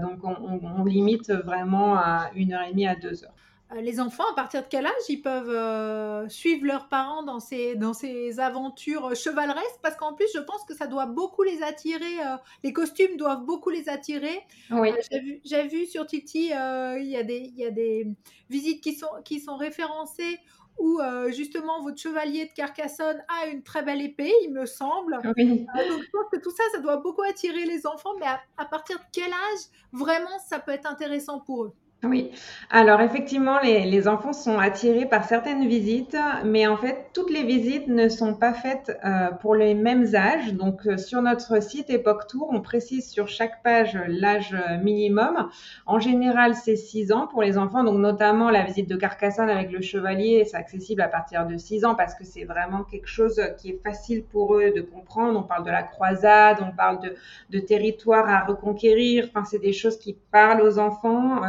donc, 0.00 0.20
on, 0.22 0.30
on, 0.30 0.60
on 0.78 0.84
limite 0.84 1.30
vraiment 1.30 1.96
à 1.96 2.30
une 2.34 2.54
heure 2.54 2.62
et 2.62 2.70
demie 2.70 2.86
à 2.86 2.94
deux 2.94 3.22
heures. 3.24 3.34
Euh, 3.72 3.80
les 3.80 3.98
enfants, 4.00 4.24
à 4.30 4.34
partir 4.34 4.62
de 4.62 4.66
quel 4.68 4.86
âge 4.86 4.92
ils 5.08 5.20
peuvent 5.22 5.48
euh, 5.50 6.28
suivre 6.28 6.64
leurs 6.66 6.88
parents 6.88 7.22
dans 7.24 7.40
ces, 7.40 7.74
dans 7.74 7.92
ces 7.94 8.38
aventures 8.38 9.14
chevaleresques? 9.16 9.80
Parce 9.82 9.96
qu'en 9.96 10.14
plus, 10.14 10.26
je 10.34 10.40
pense 10.40 10.64
que 10.64 10.74
ça 10.74 10.86
doit 10.86 11.06
beaucoup 11.06 11.42
les 11.42 11.62
attirer. 11.62 12.20
euh, 12.20 12.36
les 12.62 12.72
costumes 12.72 13.16
doivent 13.16 13.44
beaucoup 13.44 13.70
les 13.70 13.88
attirer. 13.88 14.40
Oui, 14.70 14.90
Euh, 14.92 14.96
j'ai 15.44 15.66
vu, 15.66 15.86
sur 15.86 16.06
Titi, 16.06 16.46
il 16.46 17.06
y 17.08 17.16
a 17.16 17.22
des, 17.22 17.52
y 17.56 17.64
a 17.64 17.70
des 17.70 18.06
visites 18.50 18.82
qui 18.82 18.94
sont, 18.94 19.08
qui 19.24 19.40
sont 19.40 19.56
référencées 19.56 20.38
où 20.78 21.00
euh, 21.00 21.32
justement 21.32 21.80
votre 21.82 21.98
chevalier 21.98 22.46
de 22.46 22.52
Carcassonne 22.52 23.22
a 23.28 23.46
une 23.46 23.62
très 23.62 23.82
belle 23.82 24.02
épée, 24.02 24.32
il 24.42 24.52
me 24.52 24.66
semble. 24.66 25.24
oui. 25.36 25.66
Euh, 25.74 25.88
donc 25.88 26.02
je 26.02 26.08
pense 26.12 26.26
que 26.32 26.38
tout 26.38 26.50
ça, 26.50 26.62
ça 26.72 26.78
doit 26.80 26.98
beaucoup 26.98 27.22
attirer 27.22 27.64
les 27.64 27.86
enfants, 27.86 28.14
mais 28.20 28.26
à, 28.26 28.40
à 28.58 28.66
partir 28.66 28.98
de 28.98 29.04
quel 29.12 29.32
âge 29.32 29.60
vraiment 29.92 30.38
ça 30.48 30.58
peut 30.60 30.72
être 30.72 30.86
intéressant 30.86 31.40
pour 31.40 31.64
eux? 31.64 31.76
Oui, 32.04 32.30
alors 32.70 33.00
effectivement, 33.00 33.58
les, 33.60 34.06
enfants 34.06 34.34
sont 34.34 34.58
attirés 34.58 35.06
par 35.06 35.24
certaines 35.24 35.66
visites, 35.66 36.16
mais 36.44 36.66
en 36.66 36.76
fait, 36.76 37.06
toutes 37.14 37.30
les 37.30 37.42
visites 37.42 37.88
ne 37.88 38.10
sont 38.10 38.34
pas 38.34 38.52
faites 38.52 38.96
euh, 39.04 39.30
pour 39.40 39.54
les 39.54 39.72
mêmes 39.74 40.14
âges. 40.14 40.52
Donc, 40.52 40.86
euh, 40.86 40.98
sur 40.98 41.22
notre 41.22 41.62
site 41.62 41.88
Époque 41.88 42.26
Tour, 42.28 42.50
on 42.52 42.60
précise 42.60 43.08
sur 43.10 43.28
chaque 43.28 43.62
page 43.62 43.98
l'âge 44.08 44.54
euh, 44.54 44.76
minimum. 44.76 45.48
En 45.86 45.98
général, 45.98 46.54
c'est 46.54 46.76
6 46.76 47.12
ans 47.12 47.26
pour 47.28 47.42
les 47.42 47.56
enfants, 47.56 47.82
donc 47.82 47.98
notamment 47.98 48.50
la 48.50 48.62
visite 48.62 48.88
de 48.90 48.96
Carcassonne 48.96 49.48
avec 49.48 49.72
le 49.72 49.80
chevalier, 49.80 50.44
c'est 50.44 50.58
accessible 50.58 51.00
à 51.00 51.08
partir 51.08 51.46
de 51.46 51.56
6 51.56 51.86
ans 51.86 51.94
parce 51.94 52.14
que 52.14 52.24
c'est 52.24 52.44
vraiment 52.44 52.84
quelque 52.84 53.08
chose 53.08 53.40
qui 53.58 53.70
est 53.70 53.80
facile 53.82 54.22
pour 54.22 54.56
eux 54.56 54.70
de 54.70 54.82
comprendre. 54.82 55.38
On 55.38 55.44
parle 55.44 55.64
de 55.64 55.70
la 55.70 55.82
croisade, 55.82 56.58
on 56.60 56.76
parle 56.76 57.00
de, 57.00 57.14
de 57.50 57.58
territoire 57.58 58.28
à 58.28 58.44
reconquérir, 58.44 59.28
enfin, 59.30 59.44
c'est 59.44 59.58
des 59.58 59.72
choses 59.72 59.98
qui 59.98 60.14
parlent 60.30 60.60
aux 60.60 60.78
enfants. 60.78 61.40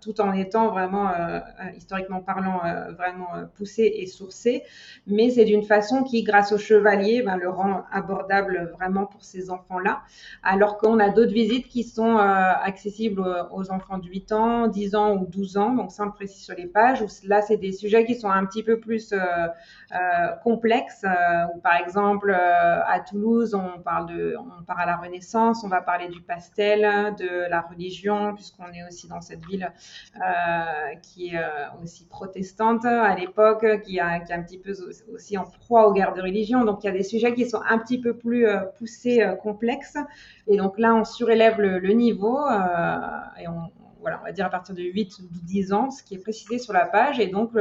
Tout 0.00 0.20
en 0.20 0.32
étant 0.32 0.68
vraiment, 0.70 1.08
euh, 1.10 1.40
historiquement 1.76 2.20
parlant, 2.20 2.60
euh, 2.64 2.92
vraiment 2.92 3.34
euh, 3.34 3.44
poussé 3.56 3.92
et 3.96 4.06
sourcé. 4.06 4.62
Mais 5.06 5.30
c'est 5.30 5.44
d'une 5.44 5.62
façon 5.62 6.02
qui, 6.02 6.22
grâce 6.22 6.52
au 6.52 6.58
chevalier, 6.58 7.22
ben, 7.22 7.36
le 7.36 7.48
rend 7.48 7.84
abordable 7.92 8.72
vraiment 8.76 9.06
pour 9.06 9.24
ces 9.24 9.50
enfants-là. 9.50 10.02
Alors 10.42 10.78
qu'on 10.78 10.98
a 10.98 11.10
d'autres 11.10 11.32
visites 11.32 11.68
qui 11.68 11.84
sont 11.84 12.16
accessibles 12.16 13.22
aux, 13.52 13.70
enfants 13.70 13.98
de 13.98 14.06
8 14.06 14.32
ans, 14.32 14.66
10 14.68 14.94
ans 14.94 15.16
ou 15.16 15.26
12 15.26 15.56
ans. 15.56 15.72
Donc 15.72 15.92
ça, 15.92 16.06
précise 16.06 16.44
sur 16.44 16.54
les 16.54 16.66
pages. 16.66 17.02
Où 17.02 17.06
là, 17.26 17.42
c'est 17.42 17.56
des 17.56 17.72
sujets 17.72 18.04
qui 18.04 18.14
sont 18.14 18.30
un 18.30 18.44
petit 18.46 18.62
peu 18.62 18.78
plus 18.78 19.14
complexes. 20.42 21.04
Où, 21.54 21.58
par 21.60 21.76
exemple, 21.76 22.32
à 22.32 23.00
Toulouse, 23.00 23.54
on 23.54 23.80
parle 23.80 24.06
de, 24.06 24.36
on 24.38 24.62
part 24.64 24.78
à 24.78 24.86
la 24.86 24.96
Renaissance, 24.96 25.64
on 25.64 25.68
va 25.68 25.80
parler 25.80 26.08
du 26.08 26.20
pastel, 26.20 27.14
de 27.16 27.48
la 27.50 27.60
religion, 27.60 28.34
puisqu'on 28.34 28.72
est 28.72 28.86
aussi 28.86 29.08
dans 29.08 29.20
cette 29.20 29.44
ville 29.46 29.65
euh, 30.16 30.94
qui 31.02 31.28
est 31.28 31.38
euh, 31.38 31.82
aussi 31.82 32.06
protestante 32.06 32.84
à 32.84 33.14
l'époque, 33.14 33.66
qui, 33.82 33.98
est 33.98 34.00
un 34.00 34.42
petit 34.42 34.58
peu 34.58 34.72
aussi 35.12 35.38
en 35.38 35.44
proie 35.44 35.88
aux 35.88 35.92
guerres 35.92 36.14
de 36.14 36.22
religion. 36.22 36.64
Donc 36.64 36.84
il 36.84 36.86
y 36.86 36.90
a 36.90 36.92
des 36.92 37.02
sujets 37.02 37.34
qui 37.34 37.48
sont 37.48 37.60
un 37.68 37.78
petit 37.78 38.00
peu 38.00 38.14
plus 38.16 38.46
euh, 38.46 38.60
poussés, 38.78 39.24
complexes. 39.42 39.98
Et 40.46 40.56
donc 40.56 40.78
là, 40.78 40.94
on 40.94 41.04
surélève 41.04 41.60
le, 41.60 41.92
niveau 41.92 42.38
et 43.38 43.48
on, 43.48 43.70
voilà, 44.00 44.20
on 44.20 44.24
va 44.24 44.32
dire 44.32 44.46
à 44.46 44.50
partir 44.50 44.74
de 44.74 44.82
8 44.82 45.18
ou 45.20 45.22
10 45.44 45.72
ans, 45.72 45.90
ce 45.90 46.02
qui 46.02 46.14
est 46.14 46.18
précisé 46.18 46.58
sur 46.58 46.72
la 46.72 46.86
page. 46.86 47.18
Et 47.18 47.28
donc, 47.28 47.52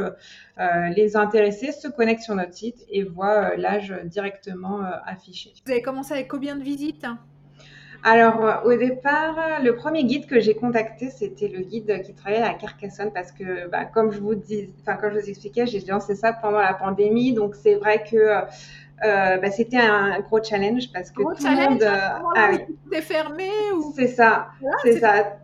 les 0.95 1.15
intéressés 1.17 1.71
se 1.71 1.87
connectent 1.87 2.23
sur 2.23 2.35
notre 2.35 2.53
site 2.53 2.85
et 2.89 3.03
voient 3.03 3.55
l'âge 3.55 3.93
directement 4.05 4.81
affiché. 5.05 5.53
Vous 5.65 5.71
avez 5.71 5.81
commencé 5.81 6.13
avec 6.13 6.27
combien 6.27 6.55
de 6.55 6.63
visites? 6.63 7.05
Alors, 8.07 8.61
au 8.65 8.75
départ, 8.75 9.63
le 9.63 9.75
premier 9.75 10.03
guide 10.03 10.27
que 10.27 10.39
j'ai 10.39 10.53
contacté, 10.53 11.09
c'était 11.09 11.47
le 11.47 11.61
guide 11.61 12.03
qui 12.03 12.13
travaillait 12.13 12.43
à 12.43 12.53
Carcassonne 12.53 13.11
parce 13.11 13.31
que, 13.31 13.67
bah, 13.69 13.85
comme 13.85 14.11
je 14.11 14.19
vous 14.19 14.35
dis, 14.35 14.71
enfin, 14.81 14.95
comme 14.95 15.11
je 15.15 15.21
vous 15.21 15.29
expliquais, 15.29 15.65
j'ai 15.65 15.79
lancé 15.79 16.13
ça 16.13 16.31
pendant 16.31 16.59
la 16.59 16.75
pandémie. 16.75 17.33
Donc, 17.33 17.55
c'est 17.55 17.73
vrai 17.73 18.03
que 18.03 18.15
euh, 18.15 18.41
bah, 19.01 19.49
c'était 19.49 19.77
un 19.77 20.19
gros 20.19 20.41
challenge 20.43 20.91
parce 20.93 21.09
que 21.09 21.23
gros 21.23 21.33
tout 21.33 21.47
le 21.47 21.69
monde. 21.69 21.83
ah, 21.83 22.51
oui. 22.51 23.01
Fermé 23.01 23.49
ou... 23.75 23.91
C'est 23.95 24.07
ça, 24.07 24.49
voilà, 24.61 24.77
c'est 24.83 24.99
ça. 24.99 25.37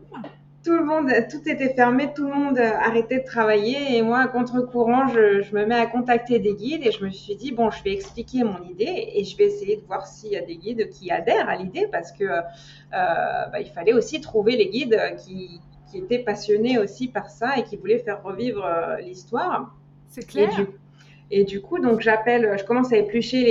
Tout 0.64 0.78
le 0.78 0.86
monde, 0.86 1.12
tout 1.32 1.42
était 1.50 1.74
fermé, 1.74 2.14
tout 2.14 2.28
le 2.28 2.34
monde 2.34 2.60
arrêtait 2.60 3.20
de 3.20 3.26
travailler 3.26 3.98
et 3.98 4.04
moi, 4.04 4.20
à 4.20 4.28
contre-courant, 4.28 5.08
je, 5.08 5.42
je, 5.42 5.56
me 5.56 5.66
mets 5.66 5.76
à 5.76 5.88
contacter 5.88 6.38
des 6.38 6.54
guides 6.54 6.86
et 6.86 6.92
je 6.92 7.04
me 7.04 7.10
suis 7.10 7.36
dit 7.36 7.52
bon, 7.52 7.72
je 7.72 7.84
vais 7.84 7.94
expliquer 7.94 8.44
mon 8.44 8.62
idée 8.64 9.10
et 9.16 9.24
je 9.24 9.36
vais 9.38 9.46
essayer 9.46 9.78
de 9.78 9.86
voir 9.88 10.06
s'il 10.06 10.32
y 10.34 10.38
a 10.38 10.42
des 10.42 10.58
guides 10.58 10.90
qui 10.90 11.10
adhèrent 11.10 11.50
à 11.50 11.56
l'idée 11.56 11.88
parce 11.92 12.12
que 12.12 12.26
euh, 12.26 12.42
bah, 12.92 13.60
il 13.60 13.72
fallait 13.74 13.94
aussi 13.94 14.22
trouver 14.22 14.56
les 14.56 14.70
guides 14.70 15.00
qui, 15.26 15.62
qui, 15.90 15.98
étaient 15.98 16.20
passionnés 16.20 16.78
aussi 16.78 17.08
par 17.08 17.32
ça 17.32 17.58
et 17.58 17.64
qui 17.64 17.78
voulaient 17.78 18.00
faire 18.00 18.22
revivre 18.22 18.64
euh, 18.64 18.98
l'histoire. 18.98 19.76
C'est 20.10 20.28
clair. 20.28 20.52
Et 20.60 20.64
du, 20.64 20.68
et 21.34 21.46
du 21.46 21.62
coup, 21.62 21.80
donc 21.80 22.02
j'appelle, 22.02 22.58
je 22.60 22.66
commence 22.66 22.92
à 22.92 22.98
éplucher 22.98 23.42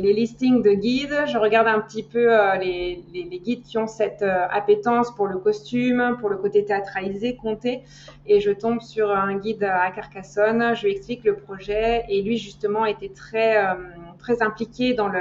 les, 0.00 0.12
listings 0.12 0.62
de 0.62 0.70
guides. 0.70 1.24
Je 1.26 1.36
regarde 1.36 1.66
un 1.66 1.80
petit 1.80 2.04
peu 2.04 2.32
euh, 2.32 2.54
les, 2.58 3.02
guides 3.42 3.64
qui 3.64 3.76
ont 3.76 3.88
cette 3.88 4.22
euh, 4.22 4.46
appétence 4.50 5.12
pour 5.12 5.26
le 5.26 5.38
costume, 5.38 6.16
pour 6.20 6.28
le 6.28 6.36
côté 6.36 6.64
théâtralisé, 6.64 7.34
compté. 7.34 7.82
Et 8.28 8.40
je 8.40 8.52
tombe 8.52 8.80
sur 8.80 9.10
un 9.10 9.36
guide 9.36 9.64
à 9.64 9.90
Carcassonne. 9.90 10.76
Je 10.76 10.84
lui 10.84 10.92
explique 10.92 11.24
le 11.24 11.34
projet. 11.34 12.04
Et 12.08 12.22
lui, 12.22 12.38
justement, 12.38 12.86
était 12.86 13.12
très, 13.12 13.56
euh, 13.56 13.74
très 14.16 14.40
impliqué 14.40 14.94
dans 14.94 15.08
le, 15.08 15.20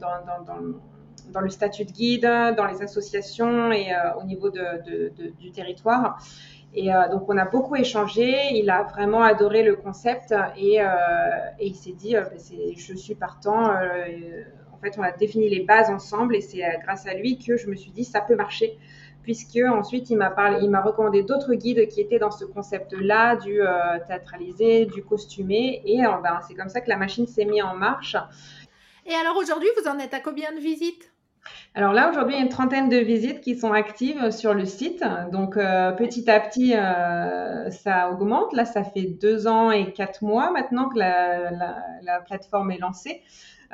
dans, 0.00 1.48
statut 1.50 1.84
de 1.84 1.92
guide, 1.92 2.56
dans 2.56 2.66
les 2.66 2.80
associations 2.80 3.72
et 3.72 3.88
au 4.18 4.24
niveau 4.24 4.50
du 4.50 5.50
territoire. 5.52 6.18
Et 6.74 6.92
euh, 6.92 7.08
donc, 7.10 7.24
on 7.28 7.36
a 7.36 7.44
beaucoup 7.44 7.76
échangé. 7.76 8.54
Il 8.54 8.70
a 8.70 8.82
vraiment 8.84 9.22
adoré 9.22 9.62
le 9.62 9.76
concept 9.76 10.34
et, 10.56 10.80
euh, 10.80 10.86
il 11.60 11.74
s'est 11.74 11.92
dit, 11.92 12.16
euh, 12.16 12.24
je 12.76 12.94
suis 12.94 13.14
partant. 13.14 13.72
en 14.72 14.78
fait, 14.80 14.98
on 14.98 15.02
a 15.02 15.12
défini 15.12 15.48
les 15.48 15.60
bases 15.60 15.90
ensemble 15.90 16.34
et 16.34 16.40
c'est 16.40 16.62
grâce 16.82 17.06
à 17.06 17.14
lui 17.14 17.38
que 17.38 17.56
je 17.56 17.68
me 17.68 17.76
suis 17.76 17.90
dit, 17.90 18.04
ça 18.04 18.20
peut 18.20 18.36
marcher. 18.36 18.78
Puisque 19.22 19.58
ensuite, 19.64 20.10
il 20.10 20.16
m'a 20.16 20.30
parlé, 20.30 20.58
il 20.62 20.70
m'a 20.70 20.82
recommandé 20.82 21.22
d'autres 21.22 21.54
guides 21.54 21.86
qui 21.86 22.00
étaient 22.00 22.18
dans 22.18 22.32
ce 22.32 22.44
concept-là, 22.44 23.36
du 23.36 23.60
théâtralisé, 24.08 24.86
du 24.86 25.04
costumé. 25.04 25.80
Et 25.84 25.98
ben, 25.98 26.40
c'est 26.48 26.54
comme 26.54 26.68
ça 26.68 26.80
que 26.80 26.88
la 26.88 26.96
machine 26.96 27.28
s'est 27.28 27.44
mise 27.44 27.62
en 27.62 27.76
marche. 27.76 28.16
Et 29.06 29.14
alors 29.14 29.36
aujourd'hui, 29.36 29.68
vous 29.80 29.88
en 29.88 29.98
êtes 29.98 30.14
à 30.14 30.20
combien 30.20 30.52
de 30.52 30.58
visites? 30.58 31.11
Alors 31.74 31.94
là, 31.94 32.10
aujourd'hui, 32.10 32.36
une 32.36 32.50
trentaine 32.50 32.90
de 32.90 32.98
visites 32.98 33.40
qui 33.40 33.56
sont 33.56 33.72
actives 33.72 34.30
sur 34.30 34.52
le 34.52 34.66
site. 34.66 35.02
Donc, 35.30 35.56
euh, 35.56 35.92
petit 35.92 36.30
à 36.30 36.38
petit, 36.38 36.74
euh, 36.76 37.70
ça 37.70 38.10
augmente. 38.10 38.52
Là, 38.52 38.66
ça 38.66 38.84
fait 38.84 39.04
deux 39.04 39.46
ans 39.46 39.70
et 39.70 39.92
quatre 39.92 40.22
mois 40.22 40.50
maintenant 40.50 40.90
que 40.90 40.98
la 40.98 42.20
plateforme 42.26 42.72
est 42.72 42.78
lancée. 42.78 43.22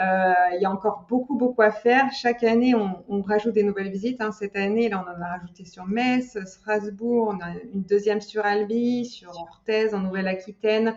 Euh, 0.01 0.33
il 0.55 0.63
y 0.63 0.65
a 0.65 0.71
encore 0.71 1.07
beaucoup, 1.09 1.37
beaucoup 1.37 1.63
à 1.63 1.73
faire. 1.73 2.11
Chaque 2.13 2.45
année, 2.45 2.75
on, 2.75 3.23
rajoute 3.23 3.55
des 3.55 3.65
nouvelles 3.65 3.91
visites. 3.91 4.21
Hein. 4.21 4.31
Cette 4.31 4.57
année, 4.57 4.89
là, 4.89 5.05
on 5.05 5.11
en 5.11 5.23
a 5.23 5.29
rajouté 5.29 5.65
sur 5.65 5.87
Metz, 5.87 6.39
Strasbourg, 6.45 7.35
on 7.35 7.45
a 7.45 7.51
une 7.75 7.83
deuxième 7.83 8.21
sur 8.21 8.47
Albi, 8.47 9.05
sur 9.05 9.31
Orthez, 9.31 9.95
en 9.95 10.01
Nouvelle-Aquitaine. 10.01 10.95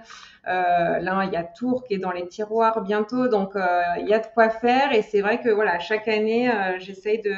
Euh, 0.47 0.99
là, 0.99 1.23
il 1.25 1.33
y 1.33 1.35
a 1.35 1.43
Tours 1.43 1.83
qui 1.83 1.95
est 1.95 1.99
dans 1.99 2.11
les 2.11 2.27
tiroirs 2.27 2.81
bientôt. 2.81 3.27
Donc, 3.27 3.55
euh, 3.55 3.81
il 3.99 4.07
y 4.07 4.13
a 4.13 4.19
de 4.19 4.27
quoi 4.33 4.49
faire. 4.49 4.93
Et 4.93 5.01
c'est 5.01 5.21
vrai 5.21 5.41
que, 5.41 5.49
voilà, 5.49 5.79
chaque 5.79 6.07
année, 6.07 6.51
j'essaye 6.79 7.21
de 7.21 7.31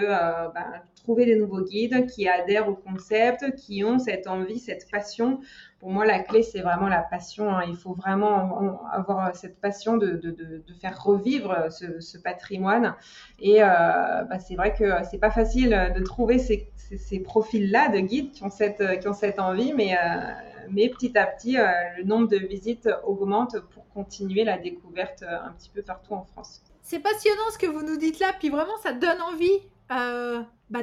ben, 0.54 0.82
trouver 0.96 1.26
des 1.26 1.36
nouveaux 1.36 1.62
guides 1.62 2.08
qui 2.08 2.28
adhèrent 2.28 2.70
au 2.70 2.76
concept, 2.76 3.56
qui 3.56 3.84
ont 3.84 4.00
cette 4.00 4.28
envie, 4.28 4.60
cette 4.60 4.90
passion 4.92 5.40
pour 5.84 5.92
moi, 5.92 6.06
la 6.06 6.20
clé, 6.20 6.44
c'est 6.44 6.62
vraiment 6.62 6.88
la 6.88 7.02
passion. 7.02 7.54
Hein. 7.54 7.64
Il 7.68 7.76
faut 7.76 7.92
vraiment 7.92 8.88
avoir 8.90 9.36
cette 9.36 9.60
passion 9.60 9.98
de, 9.98 10.64
faire 10.80 11.04
revivre 11.04 11.68
ce, 11.72 12.18
patrimoine. 12.18 12.96
Et 13.38 13.62
euh, 13.62 13.66
bah, 13.68 14.40
c'est 14.40 14.56
vrai 14.56 14.74
que 14.74 14.86
c'est 15.12 15.18
pas 15.18 15.30
facile 15.30 15.92
de 15.94 16.02
trouver 16.02 16.40
ces, 16.40 16.72
profils-là 17.20 17.90
de 17.90 18.00
guides 18.00 18.32
qui 18.32 18.44
ont 18.46 18.50
cette, 18.50 19.40
envie, 19.40 19.74
mais, 19.74 19.98
euh, 19.98 20.32
mais 20.70 20.88
petit 20.88 21.18
à 21.18 21.26
petit, 21.26 21.60
euh, 21.60 21.68
le 21.98 22.06
nombre 22.06 22.30
de 22.30 22.38
visites 22.38 22.90
augmente 23.04 23.60
pour 23.74 23.86
continuer 23.90 24.46
la 24.46 24.58
découverte 24.58 25.24
un 25.24 25.52
petit 25.52 25.70
peu 25.70 25.82
partout 25.82 26.14
en 26.14 26.24
France. 26.24 26.64
C'est 26.82 27.00
passionnant 27.00 27.52
ce 27.52 27.58
que 27.58 27.68
vous 27.68 27.84
nous 27.84 27.98
dites 27.98 28.22
là, 28.22 28.32
puis 28.40 28.48
vraiment, 28.48 28.78
ça 28.82 28.94
donne 28.94 29.22
envie. 29.22 29.60
Euh, 29.92 30.42
bah, 30.70 30.80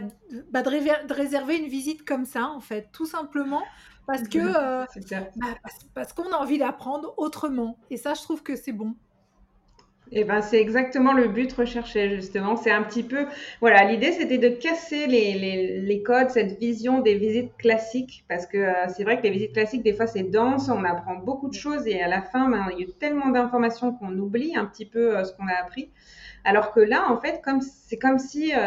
bah 0.51 0.63
de, 0.63 1.07
de, 1.07 1.13
réserver 1.13 1.57
une 1.57 1.69
visite 1.69 2.05
comme 2.05 2.25
ça, 2.25 2.47
en 2.49 2.61
fait, 2.61 2.89
tout 2.93 3.07
simplement 3.07 3.63
parce 4.07 4.29
que 4.29 4.39
euh, 4.39 4.85
bah, 5.37 5.47
parce, 5.95 6.13
qu'on 6.13 6.33
a 6.33 6.37
envie 6.37 6.59
d'apprendre 6.59 7.15
autrement. 7.17 7.79
Et 7.91 7.97
ça, 7.97 8.15
je 8.15 8.23
trouve 8.23 8.43
que 8.43 8.57
c'est 8.57 8.73
bon. 8.73 8.95
Et 10.13 10.23
eh 10.23 10.25
ben, 10.25 10.43
c'est 10.43 10.61
exactement 10.61 11.13
le 11.13 11.29
but 11.29 11.53
recherché, 11.53 12.17
justement. 12.17 12.57
C'est 12.57 12.73
un 12.73 12.83
petit 12.83 13.05
peu, 13.05 13.27
voilà, 13.61 13.85
l'idée 13.85 14.11
c'était 14.11 14.39
de 14.39 14.49
casser 14.49 15.07
les, 15.07 15.35
les, 15.35 15.81
les, 15.81 16.03
codes, 16.03 16.31
cette 16.31 16.59
vision 16.59 17.01
des 17.01 17.15
visites 17.15 17.57
classiques, 17.57 18.25
parce 18.29 18.45
que 18.47 18.59
euh, 18.59 18.73
c'est 18.89 19.05
vrai 19.05 19.19
que 19.19 19.23
les 19.23 19.31
visites 19.31 19.53
classiques, 19.53 19.85
des 19.85 19.93
fois, 19.93 20.09
c'est 20.09 20.25
dense, 20.25 20.69
on 20.69 20.83
apprend 20.83 21.15
beaucoup 21.15 21.49
de 21.49 21.55
choses 21.55 21.87
et 21.87 22.03
à 22.03 22.09
la 22.09 22.23
fin, 22.23 22.49
ben, 22.51 22.71
il 22.77 22.87
y 22.87 22.91
a 22.91 22.93
tellement 22.99 23.29
d'informations 23.29 23.93
qu'on 23.93 24.19
oublie 24.19 24.57
un 24.57 24.65
petit 24.65 24.87
peu 24.87 25.17
euh, 25.17 25.23
ce 25.23 25.33
qu'on 25.33 25.47
a 25.47 25.55
appris. 25.55 25.91
Alors 26.45 26.73
que 26.73 26.81
là, 26.81 27.11
en 27.11 27.19
fait, 27.19 27.43
comme 27.45 27.61
c'est 27.61 27.99
comme 27.99 28.19
si 28.19 28.53
euh, 28.55 28.59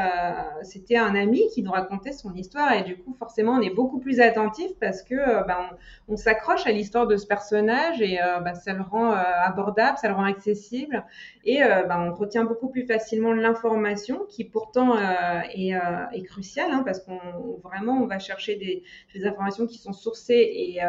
c'était 0.62 0.98
un 0.98 1.16
ami 1.16 1.42
qui 1.54 1.64
nous 1.64 1.72
racontait 1.72 2.12
son 2.12 2.34
histoire 2.36 2.74
et 2.74 2.84
du 2.84 2.98
coup, 2.98 3.14
forcément, 3.18 3.54
on 3.54 3.62
est 3.62 3.74
beaucoup 3.74 4.00
plus 4.00 4.20
attentif 4.20 4.72
parce 4.80 5.02
que 5.02 5.16
euh, 5.16 5.44
ben, 5.44 5.70
on, 6.08 6.16
s'accroche 6.16 6.68
à 6.68 6.72
l'histoire 6.72 7.08
de 7.08 7.16
ce 7.16 7.26
personnage 7.26 8.02
et 8.02 8.22
euh, 8.22 8.40
ben, 8.42 8.54
ça 8.54 8.74
le 8.74 8.82
rend 8.82 9.12
abordable, 9.12 9.98
ça 9.98 10.08
le 10.08 10.14
rend 10.14 10.26
accessible 10.26 11.04
et 11.46 11.60
ben, 11.60 12.10
on 12.10 12.14
retient 12.14 12.44
beaucoup 12.44 12.70
plus 12.70 12.86
facilement 12.86 13.34
l'information 13.34 14.26
qui 14.30 14.44
pourtant 14.44 14.98
est, 14.98 15.72
est, 15.72 16.24
cruciale 16.24 16.72
hein, 16.72 16.84
parce 16.86 17.00
qu'on 17.00 17.20
vraiment 17.64 17.94
on 18.02 18.08
va 18.08 18.20
chercher 18.20 18.56
des, 18.56 18.84
des 19.14 19.26
informations 19.26 19.68
qui 19.68 19.78
sont 19.78 19.94
sourcées 19.94 20.34
et, 20.34 20.80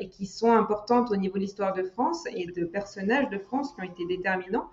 et 0.00 0.08
qui 0.08 0.26
sont 0.26 0.52
importantes 0.52 1.10
au 1.10 1.16
niveau 1.16 1.34
de 1.34 1.40
l'histoire 1.40 1.72
de 1.72 1.82
France 1.82 2.24
et 2.34 2.46
de 2.46 2.64
personnages 2.64 3.28
de 3.30 3.38
France 3.38 3.72
qui 3.74 3.80
ont 3.80 3.90
été 3.90 4.06
déterminants. 4.06 4.68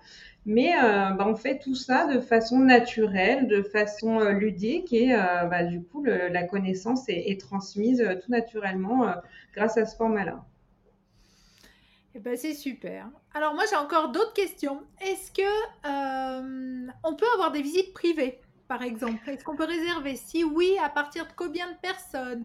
Mais 0.46 0.74
euh, 0.74 1.10
bah, 1.10 1.26
on 1.26 1.36
fait 1.36 1.58
tout 1.58 1.74
ça 1.74 2.06
de 2.06 2.20
façon 2.20 2.58
naturelle, 2.58 3.46
de 3.46 3.62
façon 3.62 4.20
euh, 4.20 4.32
ludique 4.32 4.92
et 4.92 5.14
euh, 5.14 5.44
bah, 5.44 5.64
du 5.64 5.82
coup 5.82 6.02
la 6.02 6.42
connaissance 6.44 7.04
est, 7.08 7.38
transmise 7.40 8.04
tout 8.24 8.30
naturellement 8.30 9.14
grâce 9.54 9.76
à 9.76 9.84
ce 9.84 9.96
format-là. 9.96 10.44
Eh 12.14 12.18
ben, 12.18 12.36
c'est 12.36 12.54
super. 12.54 13.08
Alors 13.34 13.54
moi 13.54 13.64
j'ai 13.68 13.76
encore 13.76 14.10
d'autres 14.10 14.32
questions. 14.32 14.82
Est-ce 15.00 15.30
que 15.30 16.88
on 17.04 17.14
peut 17.14 17.26
avoir 17.34 17.52
des 17.52 17.62
visites 17.62 17.92
privées, 17.92 18.40
par 18.66 18.82
exemple? 18.82 19.28
Est-ce 19.28 19.44
qu'on 19.44 19.56
peut 19.56 19.64
réserver? 19.64 20.16
Si 20.16 20.42
oui, 20.42 20.76
à 20.82 20.88
partir 20.88 21.26
de 21.26 21.32
combien 21.36 21.70
de 21.70 21.76
personnes? 21.76 22.44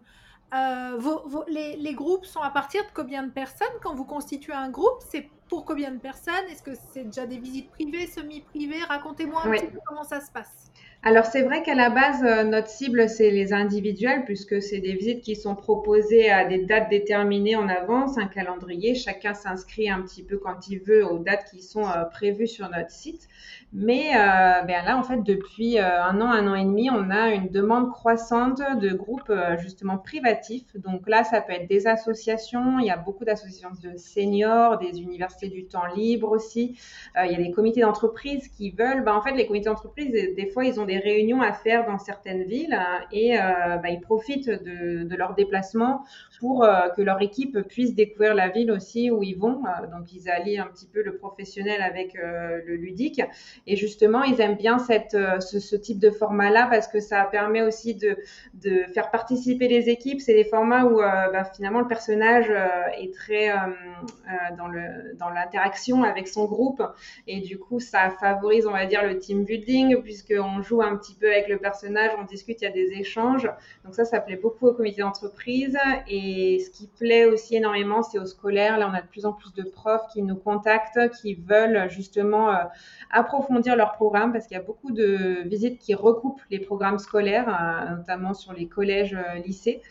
Les, 1.48 1.76
les, 1.78 1.94
groupes 1.94 2.26
sont 2.26 2.40
à 2.40 2.50
partir 2.50 2.84
de 2.84 2.90
combien 2.94 3.24
de 3.24 3.32
personnes? 3.32 3.68
Quand 3.82 3.94
vous 3.94 4.06
constituez 4.06 4.54
un 4.54 4.70
groupe, 4.70 5.02
c'est 5.10 5.30
pour 5.50 5.66
combien 5.66 5.92
de 5.92 6.00
personnes? 6.00 6.46
Est-ce 6.50 6.64
que 6.64 6.76
c'est 6.92 7.04
déjà 7.04 7.26
des 7.26 7.38
visites 7.38 7.70
privées, 7.72 8.08
semi-privées? 8.08 8.84
Racontez-moi 8.84 9.44
un 9.46 9.52
petit 9.52 9.68
peu 9.68 9.80
comment 9.86 10.04
ça 10.04 10.22
se 10.22 10.32
passe. 10.32 10.72
Alors 11.08 11.28
c'est 11.28 11.44
vrai 11.44 11.62
qu'à 11.62 11.76
la 11.76 11.92
base, 11.92 12.24
euh, 12.24 12.44
notre 12.44 12.68
cible, 12.68 13.08
c'est 13.08 13.30
les 13.30 13.54
individuels, 13.54 14.26
puisque 14.26 14.60
c'est 14.60 14.80
des 14.80 14.94
visites 14.94 15.22
qui 15.22 15.36
sont 15.36 15.54
proposées 15.54 16.32
à 16.32 16.46
des 16.46 16.66
dates 16.66 16.90
déterminées 16.90 17.56
en 17.56 17.70
avance, 17.70 18.18
un 18.18 18.26
calendrier. 18.26 18.96
Chacun 18.96 19.36
s'inscrit 19.36 19.88
un 19.88 20.02
petit 20.02 20.24
peu 20.24 20.40
quand 20.40 20.68
il 20.68 20.80
veut 20.80 21.06
aux 21.06 21.20
dates 21.20 21.46
qui 21.52 21.62
sont 21.62 21.88
euh, 21.88 22.06
prévues 22.06 22.48
sur 22.48 22.72
notre 22.72 22.90
site. 22.90 23.28
Mais 23.72 24.16
euh, 24.16 24.64
ben 24.64 24.84
là, 24.84 24.98
en 24.98 25.04
fait, 25.04 25.22
depuis 25.22 25.78
un 25.78 26.22
an, 26.22 26.32
un 26.32 26.48
an 26.48 26.56
et 26.56 26.64
demi, 26.64 26.90
on 26.90 27.12
a 27.12 27.34
une 27.34 27.50
demande 27.50 27.92
croissante 27.92 28.62
de 28.80 28.90
groupes 28.94 29.32
justement 29.60 29.98
privatifs. 29.98 30.76
Donc 30.76 31.08
là, 31.08 31.24
ça 31.26 31.42
peut 31.42 31.52
être 31.52 31.68
des 31.68 31.86
associations. 31.86 32.80
Il 32.80 32.86
y 32.86 32.90
a 32.90 32.96
beaucoup 32.96 33.26
d'associations 33.26 33.72
de 33.84 33.98
seniors, 33.98 34.78
des 34.78 35.02
universités 35.02 35.50
du 35.50 35.66
temps 35.66 35.86
libre 35.94 36.32
aussi. 36.32 36.80
il 37.22 37.32
y 37.32 37.36
a 37.36 37.38
des 37.38 37.52
comités 37.52 37.82
d'entreprise 37.82 38.48
qui 38.48 38.72
veulent. 38.72 39.04
Ben, 39.04 39.14
en 39.14 39.22
fait, 39.22 39.34
les 39.34 39.46
comités 39.46 39.66
d'entreprise, 39.66 40.10
des 40.10 40.50
fois, 40.54 40.64
ils 40.64 40.80
ont 40.80 40.86
des 40.86 40.95
réunions 40.98 41.42
à 41.42 41.54
faire 41.54 41.86
dans 41.86 41.98
certaines 41.98 42.44
villes 42.44 42.74
hein, 42.74 43.02
et 43.12 43.38
euh, 43.38 43.78
bah, 43.78 43.90
ils 43.90 44.02
profitent 44.02 44.50
de, 44.50 45.04
de 45.04 45.16
leur 45.16 45.36
déplacement 45.36 46.04
pour 46.40 46.64
euh, 46.64 46.90
que 46.96 47.02
leur 47.02 47.22
équipe 47.22 47.60
puisse 47.62 47.96
découvrir 47.96 48.36
la 48.36 48.50
ville 48.50 48.72
aussi 48.72 49.12
où 49.12 49.24
ils 49.24 49.38
vont. 49.38 49.64
Euh, 49.66 49.88
donc 49.88 50.14
ils 50.14 50.30
allient 50.30 50.60
un 50.60 50.68
petit 50.68 50.88
peu 50.88 51.02
le 51.02 51.18
professionnel 51.18 51.82
avec 51.82 52.14
le 52.16 52.76
ludique 52.76 53.22
et 53.68 53.76
justement 53.76 54.24
ils 54.24 54.40
aiment 54.42 54.56
bien 54.56 54.78
cette, 54.80 55.18
ce, 55.40 55.76
type 55.76 56.00
de 56.00 56.10
format-là 56.10 56.68
parce 56.70 56.88
que 56.88 57.00
ça 57.00 57.24
permet 57.26 57.62
aussi 57.62 57.96
de, 57.96 58.18
de 58.54 58.84
faire 58.94 59.12
participer 59.12 59.68
les 59.68 59.90
équipes. 59.90 60.22
C'est 60.22 60.34
des 60.34 60.44
formats 60.44 60.86
où 60.86 60.98
bah, 60.98 61.44
finalement 61.56 61.80
le 61.80 61.88
personnage 61.88 62.52
est 62.98 63.14
très 63.14 63.54
dans 64.58 64.68
le 64.68 65.16
dans 65.18 65.30
l'interaction 65.30 66.04
avec 66.04 66.28
son 66.28 66.46
groupe 66.46 66.82
et 67.28 67.42
du 67.42 67.58
coup 67.58 67.80
ça 67.80 68.10
favorise 68.10 68.68
on 68.68 68.72
va 68.72 68.86
dire 68.86 69.04
le 69.04 69.18
team 69.18 69.44
building 69.44 70.02
puisqu'on 70.02 70.62
joue 70.62 70.82
un 70.82 70.96
petit 70.98 71.16
peu 71.16 71.32
avec 71.32 71.48
le 71.48 71.58
personnage, 71.58 72.12
on 72.20 72.24
discute, 72.24 72.62
il 72.62 72.66
y 72.66 72.68
a 72.68 72.72
des 72.72 72.94
échanges. 72.94 73.50
Donc 73.84 73.96
ça, 73.96 74.06
ça 74.06 74.20
plaît 74.20 74.36
beaucoup 74.36 74.68
au 74.68 74.74
comité 74.74 75.02
d'entreprise. 75.02 75.78
Ce 76.60 76.70
qui 76.70 76.88
plaît 76.88 77.26
aussi 77.26 77.56
énormément, 77.56 78.04
c'est 78.04 78.20
aux 78.20 78.26
scolaires. 78.26 78.78
Là, 78.78 78.90
on 78.90 78.94
a 78.94 79.02
de 79.02 79.08
plus 79.08 79.26
en 79.26 79.34
plus 79.34 79.54
de 79.54 79.64
profs 79.64 80.08
qui 80.14 80.22
nous 80.22 80.36
contactent, 80.36 81.00
qui 81.22 81.36
veulent 81.36 81.90
justement 81.90 82.52
euh, 82.52 82.64
approfondir 83.12 83.76
leur 83.76 83.94
programme 83.94 84.32
parce 84.32 84.48
qu'il 84.48 84.56
y 84.56 84.60
a 84.60 84.64
beaucoup 84.64 84.92
de 84.92 85.44
visites 85.48 85.80
qui 85.80 85.94
recoupent 85.94 86.42
les 86.52 86.60
programmes 86.60 87.00
scolaires, 87.00 87.50
euh, 87.50 87.96
notamment 87.96 88.34
sur 88.34 88.54
les 88.54 88.68
collèges, 88.68 89.16
euh, 89.16 89.40
lycées. 89.40 89.82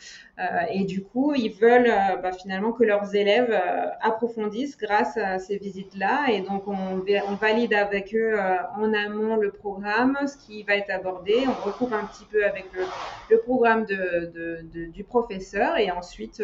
Euh, 0.40 0.42
et 0.68 0.84
du 0.84 1.04
coup, 1.04 1.32
ils 1.34 1.52
veulent 1.52 1.86
euh, 1.86 2.16
bah, 2.16 2.32
finalement 2.32 2.72
que 2.72 2.82
leurs 2.82 3.14
élèves 3.14 3.52
euh, 3.52 3.86
approfondissent 4.00 4.76
grâce 4.76 5.16
à 5.16 5.38
ces 5.38 5.58
visites-là. 5.58 6.26
Et 6.32 6.40
donc, 6.40 6.66
on, 6.66 7.02
valide 7.40 7.74
avec 7.74 8.14
eux 8.14 8.36
en 8.76 8.92
amont 8.92 9.36
le 9.36 9.50
programme, 9.50 10.16
ce 10.26 10.36
qui 10.36 10.62
va 10.62 10.76
être 10.76 10.90
abordé. 10.90 11.44
On 11.46 11.64
recoupe 11.64 11.92
un 11.92 12.04
petit 12.06 12.24
peu 12.24 12.44
avec 12.44 12.66
le, 12.72 12.82
le 13.30 13.38
programme 13.38 13.84
de, 13.84 14.32
de, 14.72 14.86
du 14.86 15.04
professeur. 15.04 15.78
Et 15.78 15.90
ensuite, 15.90 16.42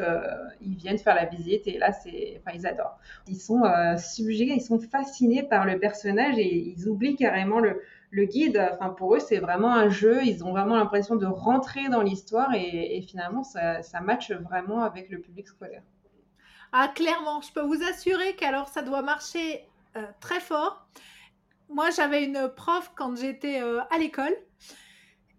ils 0.60 0.76
viennent 0.76 0.98
faire 0.98 1.14
la 1.14 1.24
visite. 1.24 1.66
Et 1.66 1.78
là, 1.78 1.92
c'est, 1.92 2.40
enfin, 2.40 2.56
ils 2.56 2.66
adorent. 2.66 2.98
Ils 3.28 3.40
sont 3.40 3.62
subjugués, 3.96 4.54
ils 4.56 4.60
sont 4.60 4.78
fascinés 4.78 5.42
par 5.42 5.64
le 5.64 5.78
personnage 5.78 6.38
et 6.38 6.54
ils 6.54 6.88
oublient 6.88 7.16
carrément 7.16 7.60
le 7.60 7.80
le 8.10 8.24
guide, 8.24 8.68
enfin 8.72 8.90
pour 8.90 9.14
eux, 9.14 9.20
c'est 9.20 9.38
vraiment 9.38 9.72
un 9.72 9.88
jeu. 9.88 10.24
Ils 10.24 10.44
ont 10.44 10.50
vraiment 10.50 10.76
l'impression 10.76 11.16
de 11.16 11.26
rentrer 11.26 11.88
dans 11.88 12.02
l'histoire 12.02 12.52
et, 12.54 13.00
finalement, 13.08 13.44
ça, 13.44 13.82
matche 14.02 14.32
vraiment 14.32 14.82
avec 14.82 15.10
le 15.10 15.20
public 15.20 15.48
scolaire. 15.48 15.82
Ah, 16.72 16.88
clairement, 16.94 17.40
je 17.40 17.52
peux 17.52 17.62
vous 17.62 17.82
assurer 17.82 18.36
qu'alors 18.36 18.68
ça 18.68 18.82
doit 18.82 19.02
marcher 19.02 19.66
euh, 19.96 20.02
très 20.20 20.40
fort. 20.40 20.86
Moi, 21.68 21.90
j'avais 21.90 22.24
une 22.24 22.48
prof 22.48 22.92
quand 22.96 23.16
j'étais 23.16 23.60
euh, 23.60 23.80
à 23.90 23.98
l'école 23.98 24.34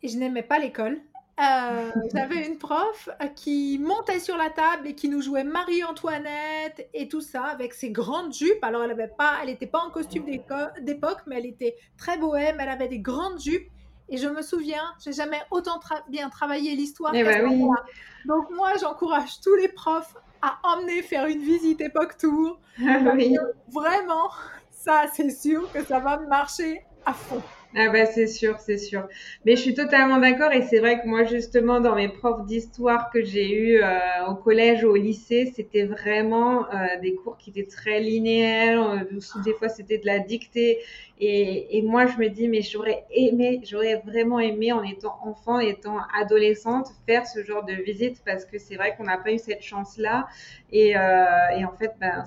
et 0.02 0.08
je 0.08 0.18
n'aimais 0.18 0.44
pas 0.44 0.60
l'école. 0.60 1.02
Euh, 1.40 1.92
j'avais 2.14 2.46
une 2.46 2.58
prof 2.58 3.10
euh, 3.22 3.28
qui 3.28 3.80
montait 3.80 4.20
sur 4.20 4.38
la 4.38 4.50
table 4.50 4.88
et 4.88 4.96
qui 4.96 5.10
nous 5.10 5.22
jouait 5.22 5.44
Marie-Antoinette 5.44 6.90
et 6.94 7.08
tout 7.08 7.22
ça 7.22 7.46
avec 7.46 7.74
ses 7.74 7.90
grandes 7.90 8.34
jupes. 8.34 8.64
Alors, 8.64 8.84
elle 8.84 8.92
avait 8.92 9.08
pas, 9.08 9.38
elle 9.42 9.48
n'était 9.48 9.68
pas 9.68 9.80
en 9.80 9.90
costume 9.90 10.26
d'époque, 10.26 11.20
mais 11.26 11.38
elle 11.38 11.46
était 11.46 11.76
très 11.98 12.18
bohème. 12.18 12.58
Elle 12.60 12.70
avait 12.70 12.90
des 12.90 13.00
grandes 13.00 13.40
jupes. 13.40 13.68
Et 14.10 14.18
je 14.18 14.28
me 14.28 14.42
souviens, 14.42 14.94
j'ai 15.04 15.14
jamais 15.14 15.40
autant 15.52 15.80
bien 16.10 16.30
travaillé 16.30 16.76
l'histoire. 16.76 17.14
Eh 17.16 17.24
ben 17.24 17.48
Donc 18.26 18.52
moi, 18.52 18.74
j'encourage 18.80 19.40
tous 19.42 19.56
les 19.56 19.70
profs 19.70 20.16
à 20.42 20.60
emmener 20.64 21.02
faire 21.02 21.28
une 21.28 21.42
visite 21.42 21.80
époque 21.80 22.18
tour. 22.18 22.60
Vraiment, 22.78 24.30
ça, 24.70 25.06
c'est 25.14 25.30
sûr 25.30 25.72
que 25.72 25.84
ça 25.84 26.00
va 26.00 26.18
marcher 26.18 26.84
à 27.06 27.14
fond. 27.14 27.42
Ah 27.74 27.88
bah 27.88 28.06
c'est 28.06 28.28
sûr, 28.28 28.60
c'est 28.60 28.78
sûr. 28.78 29.08
Mais 29.46 29.56
je 29.56 29.62
suis 29.62 29.74
totalement 29.74 30.18
d'accord 30.20 30.52
et 30.52 30.62
c'est 30.64 30.80
vrai 30.80 31.00
que 31.02 31.08
moi 31.08 31.24
justement 31.24 31.80
dans 31.80 31.96
mes 31.96 32.10
profs 32.10 32.46
d'histoire 32.46 33.10
que 33.12 33.24
j'ai 33.24 33.50
eu 33.50 33.82
euh, 33.82 34.26
au 34.28 34.36
collège 34.36 34.84
ou 34.84 34.90
au 34.90 34.96
lycée, 34.98 35.54
c'était 35.56 35.86
vraiment 35.86 36.66
euh, 36.66 37.00
des 37.02 37.16
cours 37.16 37.38
qui 37.38 37.50
étaient 37.52 37.66
très 37.66 38.02
linéaires. 38.02 38.82
Euh, 39.14 39.42
des 39.46 39.54
fois 39.54 39.70
c'était 39.70 39.98
de 40.00 40.06
la 40.06 40.20
dictée 40.20 40.80
et, 41.18 41.78
et, 41.78 41.82
moi 41.82 42.08
je 42.08 42.18
me 42.18 42.28
dis 42.28 42.50
mais 42.50 42.62
j'aurais 42.62 43.06
aimé, 43.10 43.62
j'aurais 43.64 44.02
vraiment 44.06 44.40
aimé 44.40 44.74
en 44.74 44.84
étant 44.84 45.18
enfant, 45.24 45.60
étant 45.60 45.98
adolescente, 46.20 46.90
faire 47.08 47.26
ce 47.26 47.42
genre 47.42 47.64
de 47.64 47.74
visite 47.74 48.22
parce 48.26 48.44
que 48.44 48.58
c'est 48.58 48.76
vrai 48.76 48.96
qu'on 48.98 49.06
n'a 49.06 49.18
pas 49.18 49.32
eu 49.32 49.40
cette 49.40 49.62
chance 49.62 49.98
là 49.98 50.28
et, 50.74 50.90
et 50.90 51.66
en 51.66 51.74
fait 51.80 51.94
ben 52.02 52.26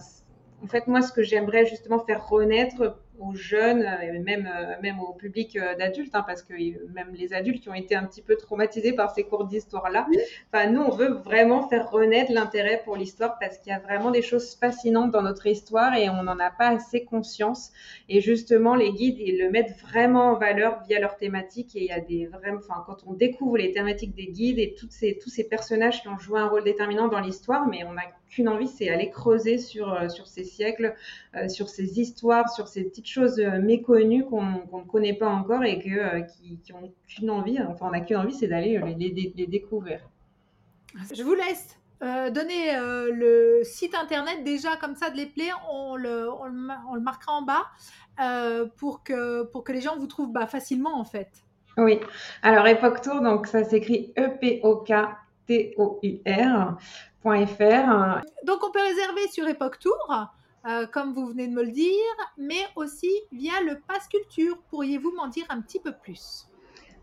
en 0.62 0.66
fait 0.68 0.86
moi 0.86 1.02
ce 1.02 1.12
que 1.12 1.22
j'aimerais 1.22 1.66
justement 1.66 1.98
faire 1.98 2.26
renaître 2.28 2.96
aux 3.18 3.34
jeunes, 3.34 3.86
et 4.02 4.18
même, 4.18 4.50
euh, 4.52 4.74
même 4.82 5.00
au 5.00 5.12
public 5.12 5.56
euh, 5.56 5.74
d'adultes, 5.76 6.14
hein, 6.14 6.24
parce 6.26 6.42
que 6.42 6.54
même 6.92 7.14
les 7.14 7.32
adultes 7.32 7.62
qui 7.62 7.68
ont 7.68 7.74
été 7.74 7.94
un 7.94 8.04
petit 8.04 8.22
peu 8.22 8.36
traumatisés 8.36 8.92
par 8.92 9.14
ces 9.14 9.24
cours 9.24 9.44
d'histoire-là, 9.44 10.06
enfin, 10.52 10.70
nous, 10.70 10.80
on 10.80 10.90
veut 10.90 11.10
vraiment 11.10 11.68
faire 11.68 11.90
renaître 11.90 12.32
l'intérêt 12.32 12.82
pour 12.84 12.96
l'histoire 12.96 13.38
parce 13.38 13.58
qu'il 13.58 13.72
y 13.72 13.74
a 13.74 13.78
vraiment 13.78 14.10
des 14.10 14.22
choses 14.22 14.56
fascinantes 14.56 15.10
dans 15.10 15.22
notre 15.22 15.46
histoire 15.46 15.94
et 15.94 16.10
on 16.10 16.22
n'en 16.22 16.38
a 16.38 16.50
pas 16.50 16.68
assez 16.68 17.04
conscience. 17.04 17.72
Et 18.08 18.20
justement, 18.20 18.74
les 18.74 18.92
guides, 18.92 19.18
ils 19.18 19.38
le 19.38 19.50
mettent 19.50 19.78
vraiment 19.80 20.32
en 20.32 20.38
valeur 20.38 20.82
via 20.88 20.98
leurs 20.98 21.16
thématiques 21.16 21.76
et 21.76 21.80
il 21.80 21.86
y 21.86 21.92
a 21.92 22.00
des 22.00 22.26
vraiment, 22.26 22.58
enfin, 22.58 22.82
quand 22.86 23.04
on 23.06 23.12
découvre 23.12 23.58
les 23.58 23.72
thématiques 23.72 24.14
des 24.14 24.26
guides 24.26 24.58
et 24.58 24.74
toutes 24.74 24.92
ces, 24.92 25.18
tous 25.18 25.30
ces 25.30 25.44
personnages 25.44 26.02
qui 26.02 26.08
ont 26.08 26.18
joué 26.18 26.40
un 26.40 26.48
rôle 26.48 26.64
déterminant 26.64 27.08
dans 27.08 27.20
l'histoire, 27.20 27.66
mais 27.68 27.84
on 27.84 27.96
a 27.96 28.02
qu'une 28.28 28.48
envie, 28.48 28.68
c'est 28.68 28.88
aller 28.88 29.10
creuser 29.10 29.58
sur, 29.58 29.92
euh, 29.92 30.08
sur 30.08 30.26
ces 30.26 30.44
siècles, 30.44 30.94
euh, 31.36 31.48
sur 31.48 31.68
ces 31.68 32.00
histoires, 32.00 32.50
sur 32.50 32.68
ces 32.68 32.84
petites 32.84 33.08
choses 33.08 33.38
euh, 33.38 33.60
méconnues 33.60 34.24
qu'on 34.24 34.42
ne 34.42 34.88
connaît 34.88 35.14
pas 35.14 35.28
encore 35.28 35.64
et 35.64 35.78
que, 35.78 36.20
qui, 36.32 36.58
qui 36.62 36.72
ont 36.72 36.92
qu'une 37.06 37.30
envie, 37.30 37.60
enfin 37.60 37.86
on 37.88 37.90
n'a 37.90 38.00
qu'une 38.00 38.16
envie, 38.16 38.34
c'est 38.34 38.48
d'aller 38.48 38.80
les, 38.98 39.32
les, 39.34 39.46
découvrir. 39.46 40.00
Je 41.14 41.22
vous 41.22 41.34
laisse 41.34 41.76
donner 42.00 42.72
le 43.12 43.62
site 43.62 43.94
internet 43.94 44.44
déjà 44.44 44.76
comme 44.76 44.94
ça 44.94 45.10
de 45.10 45.16
les 45.16 45.26
plaies, 45.26 45.52
on 45.70 45.96
le, 45.96 46.30
on 46.30 46.44
le, 46.44 46.74
on 46.90 46.94
le 46.94 47.00
marquera 47.00 47.32
en 47.32 47.42
bas 47.42 48.66
pour, 48.76 49.02
que, 49.02 49.44
pour 49.44 49.64
que 49.64 49.72
les 49.72 49.80
gens 49.80 49.96
vous 49.96 50.06
trouvent 50.06 50.32
bah, 50.32 50.46
facilement 50.46 51.00
en 51.00 51.04
fait. 51.04 51.30
Oui, 51.76 51.98
alors 52.42 52.66
Epoch 52.66 53.00
Tour, 53.00 53.20
donc 53.20 53.46
ça 53.46 53.64
s'écrit 53.64 54.12
Donc 58.44 58.60
on 58.62 58.70
peut 58.70 58.82
réserver 58.82 59.28
sur 59.30 59.46
Epoch 59.48 59.78
Tour. 59.78 60.28
comme 60.92 61.12
vous 61.12 61.26
venez 61.26 61.48
de 61.48 61.52
me 61.52 61.64
le 61.64 61.72
dire, 61.72 61.92
mais 62.38 62.66
aussi 62.76 63.10
via 63.32 63.60
le 63.66 63.78
Pass 63.86 64.08
Culture. 64.08 64.58
Pourriez-vous 64.70 65.12
m'en 65.12 65.28
dire 65.28 65.44
un 65.48 65.60
petit 65.60 65.80
peu 65.80 65.92
plus? 65.92 66.48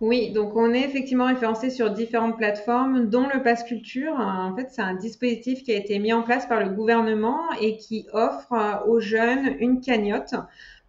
Oui, 0.02 0.32
donc 0.32 0.56
on 0.56 0.74
est 0.74 0.82
effectivement 0.82 1.28
référencé 1.28 1.70
sur 1.70 1.92
différentes 1.92 2.36
plateformes, 2.36 3.08
dont 3.08 3.28
le 3.32 3.44
Pass 3.44 3.64
Culture. 3.64 4.14
En 4.14 4.56
fait, 4.56 4.70
c'est 4.72 4.82
un 4.82 4.96
dispositif 4.96 5.62
qui 5.62 5.72
a 5.72 5.76
été 5.76 6.00
mis 6.00 6.12
en 6.12 6.24
place 6.24 6.48
par 6.48 6.60
le 6.64 6.72
gouvernement 6.72 7.40
et 7.62 7.78
qui 7.78 8.08
offre 8.12 8.84
aux 8.88 9.00
jeunes 9.00 9.56
une 9.60 9.80
cagnotte 9.80 10.34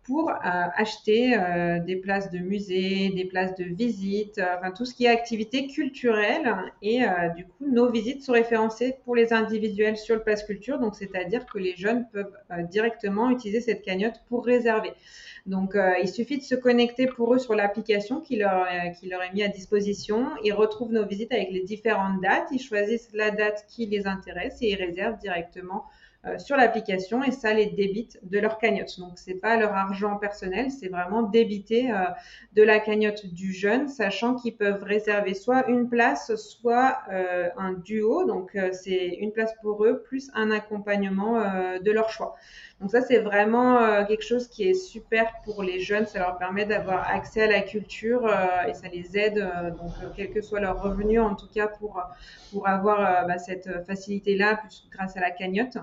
pour 0.05 0.31
euh, 0.31 0.35
acheter 0.77 1.37
euh, 1.37 1.79
des 1.79 1.97
places 1.97 2.31
de 2.31 2.39
musée, 2.39 3.11
des 3.11 3.25
places 3.25 3.55
de 3.55 3.65
visite, 3.65 4.39
euh, 4.39 4.57
enfin 4.59 4.73
tout 4.73 4.85
ce 4.85 4.95
qui 4.95 5.05
est 5.05 5.09
activité 5.09 5.69
culturelle. 5.69 6.53
Et 6.83 7.03
du 7.37 7.45
coup, 7.45 7.71
nos 7.71 7.91
visites 7.91 8.23
sont 8.23 8.33
référencées 8.33 8.97
pour 9.05 9.15
les 9.15 9.33
individuels 9.33 9.97
sur 9.97 10.17
le 10.17 10.23
Place 10.23 10.43
Culture, 10.45 10.79
donc 10.79 10.97
c'est-à-dire 10.97 11.47
que 11.47 11.59
les 11.59 11.77
jeunes 11.77 12.07
peuvent 12.13 12.37
directement 12.71 13.31
utiliser 13.31 13.61
cette 13.61 13.83
cagnotte 13.83 14.23
pour 14.29 14.45
réserver. 14.45 14.93
Donc, 15.47 15.77
il 16.01 16.09
suffit 16.09 16.39
de 16.39 16.43
se 16.43 16.55
connecter 16.55 17.07
pour 17.07 17.35
eux 17.35 17.39
sur 17.39 17.55
l'application 17.55 18.21
qui 18.21 18.37
leur, 18.37 18.67
qui 18.99 19.09
leur 19.09 19.23
est 19.23 19.33
mise 19.33 19.45
à 19.45 19.49
disposition. 19.49 20.27
Ils 20.45 20.53
retrouvent 20.53 20.93
nos 20.93 21.07
visites 21.07 21.33
avec 21.33 21.51
les 21.51 21.63
différentes 21.63 22.21
dates. 22.21 22.49
Ils 22.53 22.61
choisissent 22.61 23.11
la 23.13 23.31
date 23.31 23.65
qui 23.69 23.87
les 23.87 24.07
intéresse 24.07 24.59
et 24.61 24.71
ils 24.71 24.77
réservent 24.77 25.19
directement 25.19 25.85
sur 26.39 26.57
l'application 26.57 27.23
et 27.25 27.33
ça 27.33 27.53
les 27.53 27.67
débite 27.67 28.19
de 28.23 28.39
leur 28.39 28.59
cagnotte. 28.59 28.99
Donc 28.99 29.13
c'est 29.17 29.35
pas 29.35 29.57
leur 29.57 29.73
argent 29.73 29.92
personnel, 30.21 30.71
c'est 30.71 30.89
vraiment 30.89 31.23
débité 31.23 31.91
euh, 31.91 32.05
de 32.55 32.63
la 32.63 32.81
cagnotte 32.81 33.27
du 33.27 33.53
jeune, 33.53 33.89
sachant 33.89 34.35
qu'ils 34.35 34.57
peuvent 34.57 34.83
réserver 34.83 35.35
soit 35.35 35.69
une 35.69 35.89
place, 35.89 36.35
soit 36.37 36.99
euh, 37.11 37.49
un 37.57 37.73
duo. 37.73 38.25
Donc 38.27 38.57
c'est 38.73 39.09
une 39.21 39.33
place 39.33 39.55
pour 39.63 39.85
eux 39.85 40.03
plus 40.03 40.31
un 40.35 40.51
accompagnement 40.51 41.41
de 41.79 41.91
leur 41.91 42.11
choix. 42.11 42.35
Donc 42.83 42.91
ça, 42.91 43.01
c'est 43.01 43.21
vraiment 43.21 43.79
euh, 43.79 44.05
quelque 44.05 44.25
chose 44.25 44.49
qui 44.49 44.65
est 44.65 44.75
super 44.75 45.33
pour 45.45 45.63
les 45.63 45.79
jeunes. 45.79 46.05
Ça 46.07 46.19
leur 46.19 46.37
permet 46.37 46.67
d'avoir 46.67 47.09
accès 47.09 47.43
à 47.43 47.47
la 47.47 47.61
culture 47.61 48.27
euh, 48.27 48.67
et 48.69 48.75
ça 48.75 48.89
les 48.89 49.17
aide, 49.17 49.39
euh, 49.39 49.71
donc 49.71 49.93
quel 50.17 50.33
que 50.33 50.41
soit 50.41 50.59
leur 50.59 50.83
revenu, 50.83 51.21
en 51.21 51.37
tout 51.37 51.47
cas 51.47 51.69
pour, 51.69 52.03
pour 52.51 52.67
avoir 52.67 53.25
bah, 53.29 53.39
cette 53.39 53.87
facilité-là 53.87 54.61
grâce 54.91 55.17
à 55.17 55.21
la 55.21 55.31
cagnotte. 55.31 55.79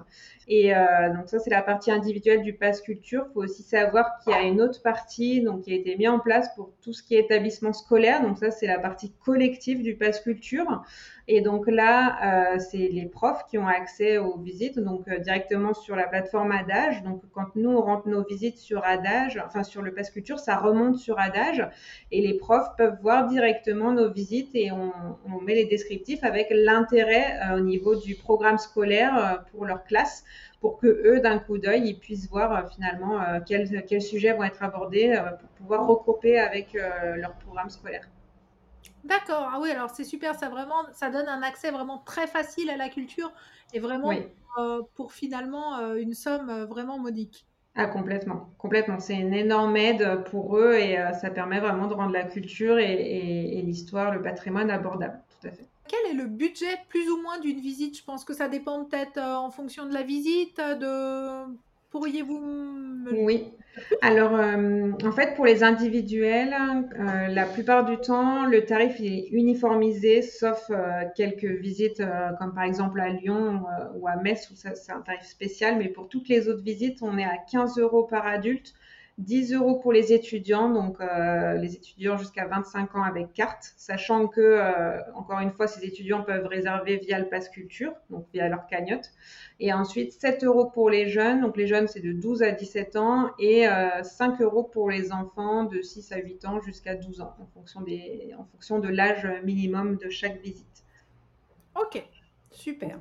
Et 0.49 0.73
donc 1.15 1.27
ça, 1.29 1.37
c'est 1.39 1.51
la 1.51 1.61
partie 1.61 1.91
individuelle 1.91 2.41
du 2.41 2.53
Pass 2.53 2.81
Culture. 2.81 3.27
Il 3.29 3.33
faut 3.33 3.43
aussi 3.43 3.61
savoir 3.61 4.17
qu'il 4.19 4.33
y 4.33 4.35
a 4.35 4.41
une 4.41 4.61
autre 4.61 4.81
partie 4.81 5.41
donc, 5.41 5.61
qui 5.61 5.71
a 5.71 5.75
été 5.75 5.95
mise 5.95 6.09
en 6.09 6.19
place 6.19 6.49
pour 6.55 6.71
tout 6.81 6.91
ce 6.91 7.03
qui 7.03 7.15
est 7.15 7.19
établissement 7.19 7.71
scolaire. 7.71 8.23
Donc 8.23 8.39
ça, 8.39 8.49
c'est 8.49 8.67
la 8.67 8.79
partie 8.79 9.13
collective 9.23 9.83
du 9.83 9.95
Pass 9.95 10.19
Culture. 10.21 10.83
Et 11.31 11.41
donc 11.41 11.67
là, 11.67 12.55
euh, 12.55 12.57
c'est 12.57 12.87
les 12.87 13.05
profs 13.05 13.45
qui 13.45 13.59
ont 13.59 13.67
accès 13.67 14.17
aux 14.17 14.39
visites, 14.39 14.79
donc 14.79 15.07
euh, 15.07 15.19
directement 15.19 15.75
sur 15.75 15.95
la 15.95 16.07
plateforme 16.07 16.51
Adage. 16.51 17.03
Donc 17.03 17.21
quand 17.31 17.55
nous, 17.55 17.69
on 17.69 17.81
rentre 17.81 18.07
nos 18.07 18.23
visites 18.23 18.57
sur 18.57 18.83
Adage, 18.83 19.39
enfin 19.45 19.61
sur 19.61 19.83
le 19.83 19.93
Pass 19.93 20.09
Culture, 20.09 20.39
ça 20.39 20.55
remonte 20.55 20.97
sur 20.97 21.19
Adage 21.19 21.69
et 22.11 22.21
les 22.21 22.33
profs 22.33 22.75
peuvent 22.77 22.97
voir 23.03 23.27
directement 23.27 23.91
nos 23.91 24.11
visites 24.11 24.49
et 24.55 24.71
on, 24.71 24.91
met 25.41 25.53
les 25.53 25.65
descriptifs 25.65 26.23
avec 26.23 26.47
l'intérêt 26.49 27.39
euh, 27.43 27.57
au 27.57 27.59
niveau 27.59 27.95
du 27.95 28.15
programme 28.15 28.57
scolaire 28.57 29.43
pour 29.51 29.65
leur 29.65 29.83
classe 29.83 30.23
pour 30.61 30.79
que 30.79 30.87
eux, 30.87 31.19
d'un 31.19 31.37
coup 31.37 31.59
d'œil, 31.59 31.83
ils 31.85 31.99
puissent 31.99 32.27
voir 32.27 32.67
finalement 32.73 33.19
quels, 33.45 34.01
sujets 34.01 34.33
vont 34.33 34.43
être 34.43 34.63
abordés 34.63 35.15
pour 35.39 35.49
pouvoir 35.49 35.87
regrouper 35.87 36.39
avec 36.39 36.73
leur 36.73 37.35
programme 37.35 37.69
scolaire. 37.69 38.09
D'accord. 39.09 39.49
Ah 39.51 39.59
oui, 39.59 39.71
alors 39.71 39.89
c'est 39.89 40.03
super. 40.03 40.35
Ça 40.35 40.49
vraiment, 40.49 40.85
ça 40.93 41.09
donne 41.09 41.27
un 41.27 41.41
accès 41.41 41.71
vraiment 41.71 41.97
très 41.97 42.27
facile 42.27 42.69
à 42.69 42.77
la 42.77 42.89
culture 42.89 43.33
et 43.73 43.79
vraiment 43.79 44.13
euh, 44.57 44.81
pour 44.95 45.11
finalement 45.13 45.77
euh, 45.79 45.95
une 45.95 46.13
somme 46.13 46.49
euh, 46.49 46.65
vraiment 46.65 46.99
modique. 46.99 47.45
Ah, 47.75 47.87
complètement, 47.87 48.49
complètement. 48.57 48.99
C'est 48.99 49.15
une 49.15 49.33
énorme 49.33 49.75
aide 49.77 50.23
pour 50.25 50.57
eux 50.57 50.73
et 50.73 50.97
ça 51.21 51.29
permet 51.29 51.59
vraiment 51.59 51.87
de 51.87 51.93
rendre 51.93 52.11
la 52.11 52.23
culture 52.23 52.77
et, 52.77 53.61
l'histoire, 53.63 54.13
le 54.13 54.21
patrimoine 54.21 54.69
abordable. 54.69 55.21
Tout 55.39 55.47
à 55.47 55.51
fait. 55.51 55.65
Quel 55.87 56.11
est 56.11 56.21
le 56.21 56.25
budget 56.25 56.77
plus 56.89 57.09
ou 57.09 57.21
moins 57.21 57.39
d'une 57.39 57.61
visite? 57.61 57.97
Je 57.97 58.03
pense 58.03 58.25
que 58.25 58.33
ça 58.33 58.49
dépend 58.49 58.83
peut-être 58.83 59.19
en 59.19 59.49
fonction 59.49 59.85
de 59.85 59.93
la 59.93 60.03
visite, 60.03 60.57
de 60.57 61.45
Pourriez-vous. 61.91 62.39
Oui. 63.11 63.51
Alors, 64.01 64.35
euh, 64.35 64.91
en 65.03 65.11
fait, 65.11 65.35
pour 65.35 65.45
les 65.45 65.63
individuels, 65.63 66.53
euh, 66.99 67.27
la 67.27 67.45
plupart 67.45 67.85
du 67.85 67.97
temps, 67.97 68.45
le 68.45 68.65
tarif 68.65 68.99
est 68.99 69.29
uniformisé, 69.31 70.21
sauf 70.21 70.69
euh, 70.69 71.03
quelques 71.15 71.45
visites, 71.45 72.03
comme 72.37 72.53
par 72.53 72.63
exemple 72.63 72.99
à 72.99 73.09
Lyon 73.09 73.63
ou 73.95 74.07
à 74.07 74.17
Metz, 74.17 74.49
où 74.51 74.55
c'est 74.55 74.91
un 74.91 75.01
tarif 75.01 75.25
spécial. 75.25 75.77
Mais 75.77 75.87
pour 75.87 76.09
toutes 76.09 76.29
les 76.29 76.47
autres 76.47 76.63
visites, 76.63 77.01
on 77.01 77.17
est 77.17 77.23
à 77.23 77.37
15 77.37 77.79
euros 77.79 78.03
par 78.03 78.27
adulte 78.27 78.73
10 79.19 79.53
euros 79.53 79.75
pour 79.75 79.91
les 79.91 80.13
étudiants, 80.13 80.69
donc 80.69 81.01
euh, 81.01 81.55
les 81.55 81.75
étudiants 81.75 82.17
jusqu'à 82.17 82.47
25 82.47 82.95
ans 82.95 83.03
avec 83.03 83.33
carte, 83.33 83.73
sachant 83.75 84.27
que, 84.27 84.39
euh, 84.39 84.97
encore 85.13 85.39
une 85.39 85.51
fois, 85.51 85.67
ces 85.67 85.85
étudiants 85.85 86.23
peuvent 86.23 86.47
réserver 86.47 86.97
via 86.97 87.19
le 87.19 87.27
Pass 87.27 87.49
Culture, 87.49 87.93
donc 88.09 88.25
via 88.33 88.47
leur 88.47 88.65
cagnotte. 88.67 89.11
Et 89.59 89.73
ensuite, 89.73 90.13
7 90.13 90.45
euros 90.45 90.67
pour 90.67 90.89
les 90.89 91.09
jeunes, 91.09 91.41
donc 91.41 91.57
les 91.57 91.67
jeunes 91.67 91.87
c'est 91.87 91.99
de 91.99 92.13
12 92.13 92.43
à 92.43 92.51
17 92.51 92.95
ans, 92.95 93.31
et 93.39 93.65
5 94.03 94.39
euh, 94.39 94.45
euros 94.45 94.63
pour 94.63 94.89
les 94.89 95.11
enfants 95.11 95.65
de 95.65 95.81
6 95.81 96.13
à 96.13 96.17
8 96.17 96.45
ans 96.45 96.61
jusqu'à 96.61 96.95
12 96.95 97.19
ans, 97.19 97.35
en 97.41 97.45
fonction, 97.47 97.81
des, 97.81 98.33
en 98.37 98.45
fonction 98.45 98.79
de 98.79 98.87
l'âge 98.87 99.27
minimum 99.43 99.97
de 99.97 100.09
chaque 100.09 100.41
visite. 100.41 100.85
Ok, 101.75 102.01
super. 102.51 102.97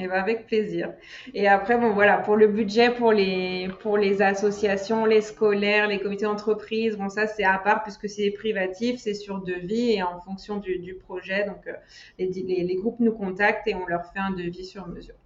Et 0.00 0.06
ben 0.06 0.14
avec 0.14 0.46
plaisir. 0.46 0.94
Et 1.34 1.48
après, 1.48 1.76
bon, 1.76 1.92
voilà, 1.92 2.18
pour 2.18 2.36
le 2.36 2.46
budget, 2.46 2.90
pour 2.90 3.12
les, 3.12 3.68
pour 3.80 3.98
les 3.98 4.22
associations, 4.22 5.04
les 5.04 5.20
scolaires, 5.20 5.88
les 5.88 5.98
comités 5.98 6.24
d'entreprise, 6.24 6.96
bon, 6.96 7.08
ça, 7.08 7.26
c'est 7.26 7.42
à 7.42 7.58
part 7.58 7.82
puisque 7.82 8.08
c'est 8.08 8.30
privatif, 8.30 9.00
c'est 9.00 9.14
sur 9.14 9.40
devis 9.40 9.94
et 9.94 10.02
en 10.04 10.20
fonction 10.20 10.58
du, 10.58 10.78
du 10.78 10.94
projet. 10.94 11.46
Donc, 11.46 11.66
euh, 11.66 11.72
les, 12.20 12.28
les, 12.28 12.76
groupes 12.76 13.00
nous 13.00 13.12
contactent 13.12 13.66
et 13.66 13.74
on 13.74 13.86
leur 13.86 14.04
fait 14.12 14.20
un 14.20 14.30
devis 14.30 14.64
sur 14.64 14.86
mesure. 14.86 15.16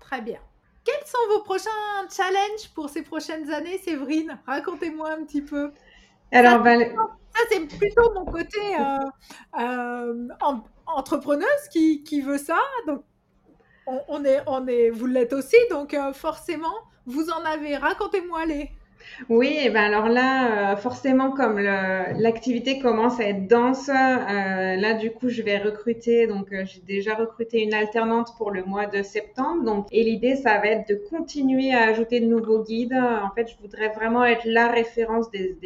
Très 0.00 0.22
bien. 0.22 0.38
Quels 0.84 1.06
sont 1.06 1.18
vos 1.34 1.42
prochains 1.42 1.70
challenges 2.08 2.72
pour 2.72 2.88
ces 2.88 3.02
prochaines 3.02 3.50
années, 3.50 3.78
Séverine? 3.78 4.38
Racontez-moi 4.46 5.10
un 5.10 5.24
petit 5.24 5.42
peu. 5.42 5.72
Alors, 6.30 6.62
ben, 6.62 6.80
ça, 7.34 7.42
c'est 7.50 7.66
plutôt 7.66 8.14
mon 8.14 8.24
côté 8.24 8.60
euh, 8.78 9.60
euh, 9.60 10.28
entrepreneuse 10.86 11.68
qui, 11.72 12.04
qui, 12.04 12.20
veut 12.20 12.38
ça. 12.38 12.58
Donc, 12.86 13.02
on, 13.86 14.24
est, 14.24 14.42
on 14.46 14.66
est, 14.66 14.90
vous 14.90 15.06
l'êtes 15.06 15.32
aussi, 15.32 15.56
donc 15.70 15.94
euh, 15.94 16.12
forcément, 16.12 16.74
vous 17.06 17.30
en 17.30 17.44
avez. 17.44 17.76
Racontez-moi 17.76 18.46
les. 18.46 18.70
Oui, 19.28 19.58
et 19.62 19.70
ben 19.70 19.82
alors 19.82 20.08
là, 20.08 20.72
euh, 20.72 20.76
forcément, 20.76 21.30
comme 21.30 21.58
l'activité 21.58 22.78
commence 22.80 23.20
à 23.20 23.24
être 23.24 23.46
dense, 23.46 23.88
euh, 23.88 24.76
là, 24.76 24.94
du 24.94 25.10
coup, 25.10 25.28
je 25.28 25.42
vais 25.42 25.58
recruter. 25.58 26.26
Donc, 26.26 26.52
euh, 26.52 26.64
j'ai 26.64 26.80
déjà 26.80 27.14
recruté 27.14 27.62
une 27.62 27.74
alternante 27.74 28.30
pour 28.36 28.50
le 28.50 28.64
mois 28.64 28.86
de 28.86 29.02
septembre. 29.02 29.64
Donc, 29.64 29.86
et 29.92 30.02
l'idée, 30.02 30.36
ça 30.36 30.58
va 30.58 30.66
être 30.68 30.88
de 30.88 30.94
continuer 31.10 31.72
à 31.72 31.82
ajouter 31.84 32.20
de 32.20 32.26
nouveaux 32.26 32.62
guides. 32.62 32.94
En 32.94 33.30
fait, 33.34 33.48
je 33.48 33.56
voudrais 33.58 33.88
vraiment 33.88 34.24
être 34.24 34.44
la 34.44 34.68
référence 34.68 35.30
des, 35.30 35.58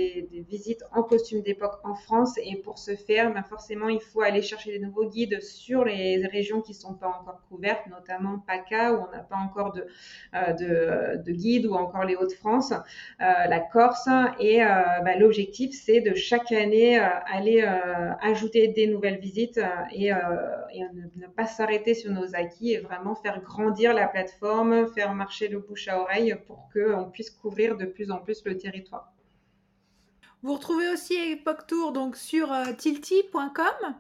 visites 0.49 0.83
en 0.93 1.03
costume 1.03 1.43
d'époque 1.43 1.79
en 1.85 1.95
France. 1.95 2.39
Et 2.39 2.57
pour 2.57 2.79
ce 2.79 2.95
faire, 2.97 3.33
ben, 3.33 3.43
forcément, 3.43 3.89
il 3.89 4.01
faut 4.01 4.23
aller 4.23 4.43
chercher 4.43 4.73
des 4.73 4.85
nouveaux 4.85 5.09
guides 5.09 5.41
sur 5.41 5.85
les 5.85 6.27
régions 6.27 6.61
qui 6.61 6.75
sont 6.75 6.95
pas 6.95 7.09
encore 7.09 7.41
couvertes, 7.49 7.87
notamment 7.89 8.39
PACA, 8.47 8.95
où 8.95 9.07
on 9.09 9.17
n'a 9.17 9.23
pas 9.23 9.37
encore 9.37 9.73
de, 9.73 9.87
de, 10.33 11.23
de 11.23 11.33
guide, 11.33 11.67
ou 11.67 11.75
encore 11.75 12.05
les 12.05 12.17
Hauts-de-France. 12.17 12.73
Euh, 13.25 13.47
la 13.47 13.61
Corse. 13.61 14.09
Et 14.39 14.63
euh, 14.63 14.67
bah, 15.03 15.17
l'objectif, 15.17 15.73
c'est 15.73 16.01
de 16.01 16.15
chaque 16.15 16.53
année 16.53 16.99
euh, 16.99 17.09
aller 17.33 17.63
ajouter 18.21 18.69
des 18.69 18.87
nouvelles 18.87 19.19
visites 19.19 19.61
et, 19.93 20.11
ne, 20.11 21.27
pas 21.35 21.47
s'arrêter 21.47 21.95
sur 21.95 22.13
nos 22.13 22.35
acquis 22.35 22.73
et 22.73 22.81
vraiment 22.81 23.15
faire 23.15 23.41
grandir 23.41 23.95
la 23.95 24.09
plateforme, 24.09 24.89
faire 24.93 25.15
marcher 25.15 25.49
le 25.49 25.61
bouche 25.61 25.89
à 25.89 26.01
oreille 26.01 26.37
pour 26.47 26.69
qu'on 26.73 27.11
puisse 27.11 27.31
couvrir 27.31 27.77
de 27.77 27.87
plus 27.87 28.11
en 28.11 28.19
plus 28.19 28.43
le 28.45 28.59
territoire. 28.59 29.13
Vous 30.43 30.53
retrouvez 30.55 30.91
aussi 30.91 31.15
Epoch 31.15 31.67
Tour 31.67 31.93
donc 31.93 32.17
sur 32.17 32.53
tilty.com. 32.77 33.95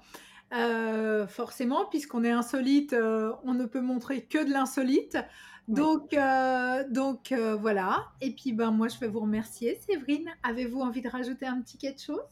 forcément, 1.29 1.87
puisqu'on 1.87 2.25
est 2.25 2.31
insolite, 2.31 2.95
on 3.45 3.55
ne 3.55 3.65
peut 3.65 3.81
montrer 3.81 4.23
que 4.23 4.45
de 4.45 4.51
l'insolite. 4.51 5.17
Donc, 5.68 6.12
euh, 6.12 6.85
donc 6.88 7.33
euh, 7.33 7.57
voilà. 7.57 8.09
Et 8.20 8.31
puis, 8.31 8.53
ben, 8.53 8.70
moi, 8.70 8.88
je 8.88 8.98
vais 8.98 9.09
vous 9.09 9.20
remercier. 9.20 9.79
Séverine, 9.88 10.29
avez-vous 10.42 10.81
envie 10.81 11.00
de 11.00 11.09
rajouter 11.09 11.46
un 11.46 11.61
petit 11.61 11.79
quelque 11.79 12.03
chose? 12.03 12.22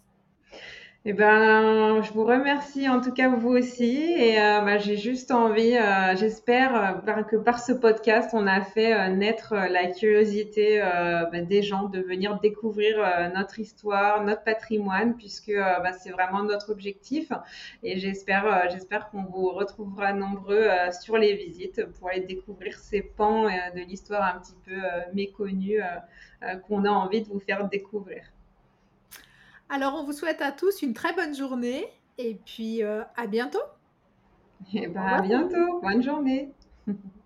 Eh 1.05 1.13
ben, 1.15 2.01
je 2.03 2.13
vous 2.13 2.25
remercie 2.25 2.89
en 2.89 3.01
tout 3.01 3.13
cas 3.13 3.29
vous 3.29 3.49
aussi 3.49 3.97
et 3.97 4.41
euh, 4.41 4.61
bah, 4.61 4.79
j'ai 4.79 4.97
juste 4.97 5.33
envie, 5.33 5.77
euh, 5.77 6.15
j'espère 6.15 7.03
euh, 7.09 7.23
que 7.25 7.35
par 7.35 7.59
ce 7.59 7.73
podcast 7.73 8.31
on 8.35 8.47
a 8.47 8.61
fait 8.61 9.11
naître 9.11 9.53
la 9.53 9.89
curiosité 9.89 10.79
bah, 10.81 11.41
des 11.41 11.61
gens 11.63 11.89
de 11.89 11.99
venir 11.99 12.39
découvrir 12.39 12.99
notre 13.35 13.59
histoire, 13.59 14.23
notre 14.23 14.45
patrimoine 14.45 15.17
puisque 15.17 15.53
bah, 15.53 15.93
c'est 15.93 16.11
vraiment 16.11 16.45
notre 16.45 16.71
objectif 16.71 17.33
et 17.83 17.99
j'espère 17.99 18.71
j'espère 18.71 19.11
qu'on 19.11 19.25
vous 19.25 19.51
retrouvera 19.51 20.13
nombreux 20.13 20.69
sur 21.01 21.17
les 21.19 21.35
visites 21.35 21.85
pour 21.99 22.11
aller 22.11 22.21
découvrir 22.21 22.79
ces 22.79 23.03
pans 23.03 23.47
de 23.47 23.81
l'histoire 23.89 24.37
un 24.37 24.39
petit 24.39 24.55
peu 24.65 24.79
méconnus 25.15 25.83
qu'on 26.69 26.85
a 26.85 26.91
envie 26.91 27.23
de 27.23 27.29
vous 27.29 27.41
faire 27.41 27.69
découvrir. 27.69 28.23
Alors, 29.75 29.95
on 29.95 30.05
vous 30.05 30.13
souhaite 30.13 30.43
à 30.43 30.53
tous 30.53 30.83
une 30.83 30.93
très 30.93 31.15
bonne 31.15 31.35
journée 31.35 31.87
et 32.19 32.35
puis 32.45 32.83
euh, 32.83 33.05
à 33.17 33.27
bientôt. 33.27 33.63
Et 34.75 34.83
eh 34.83 34.87
ben, 34.87 35.01
à 35.01 35.23
bientôt. 35.23 35.81
Bonne 35.81 36.03
journée. 36.03 36.53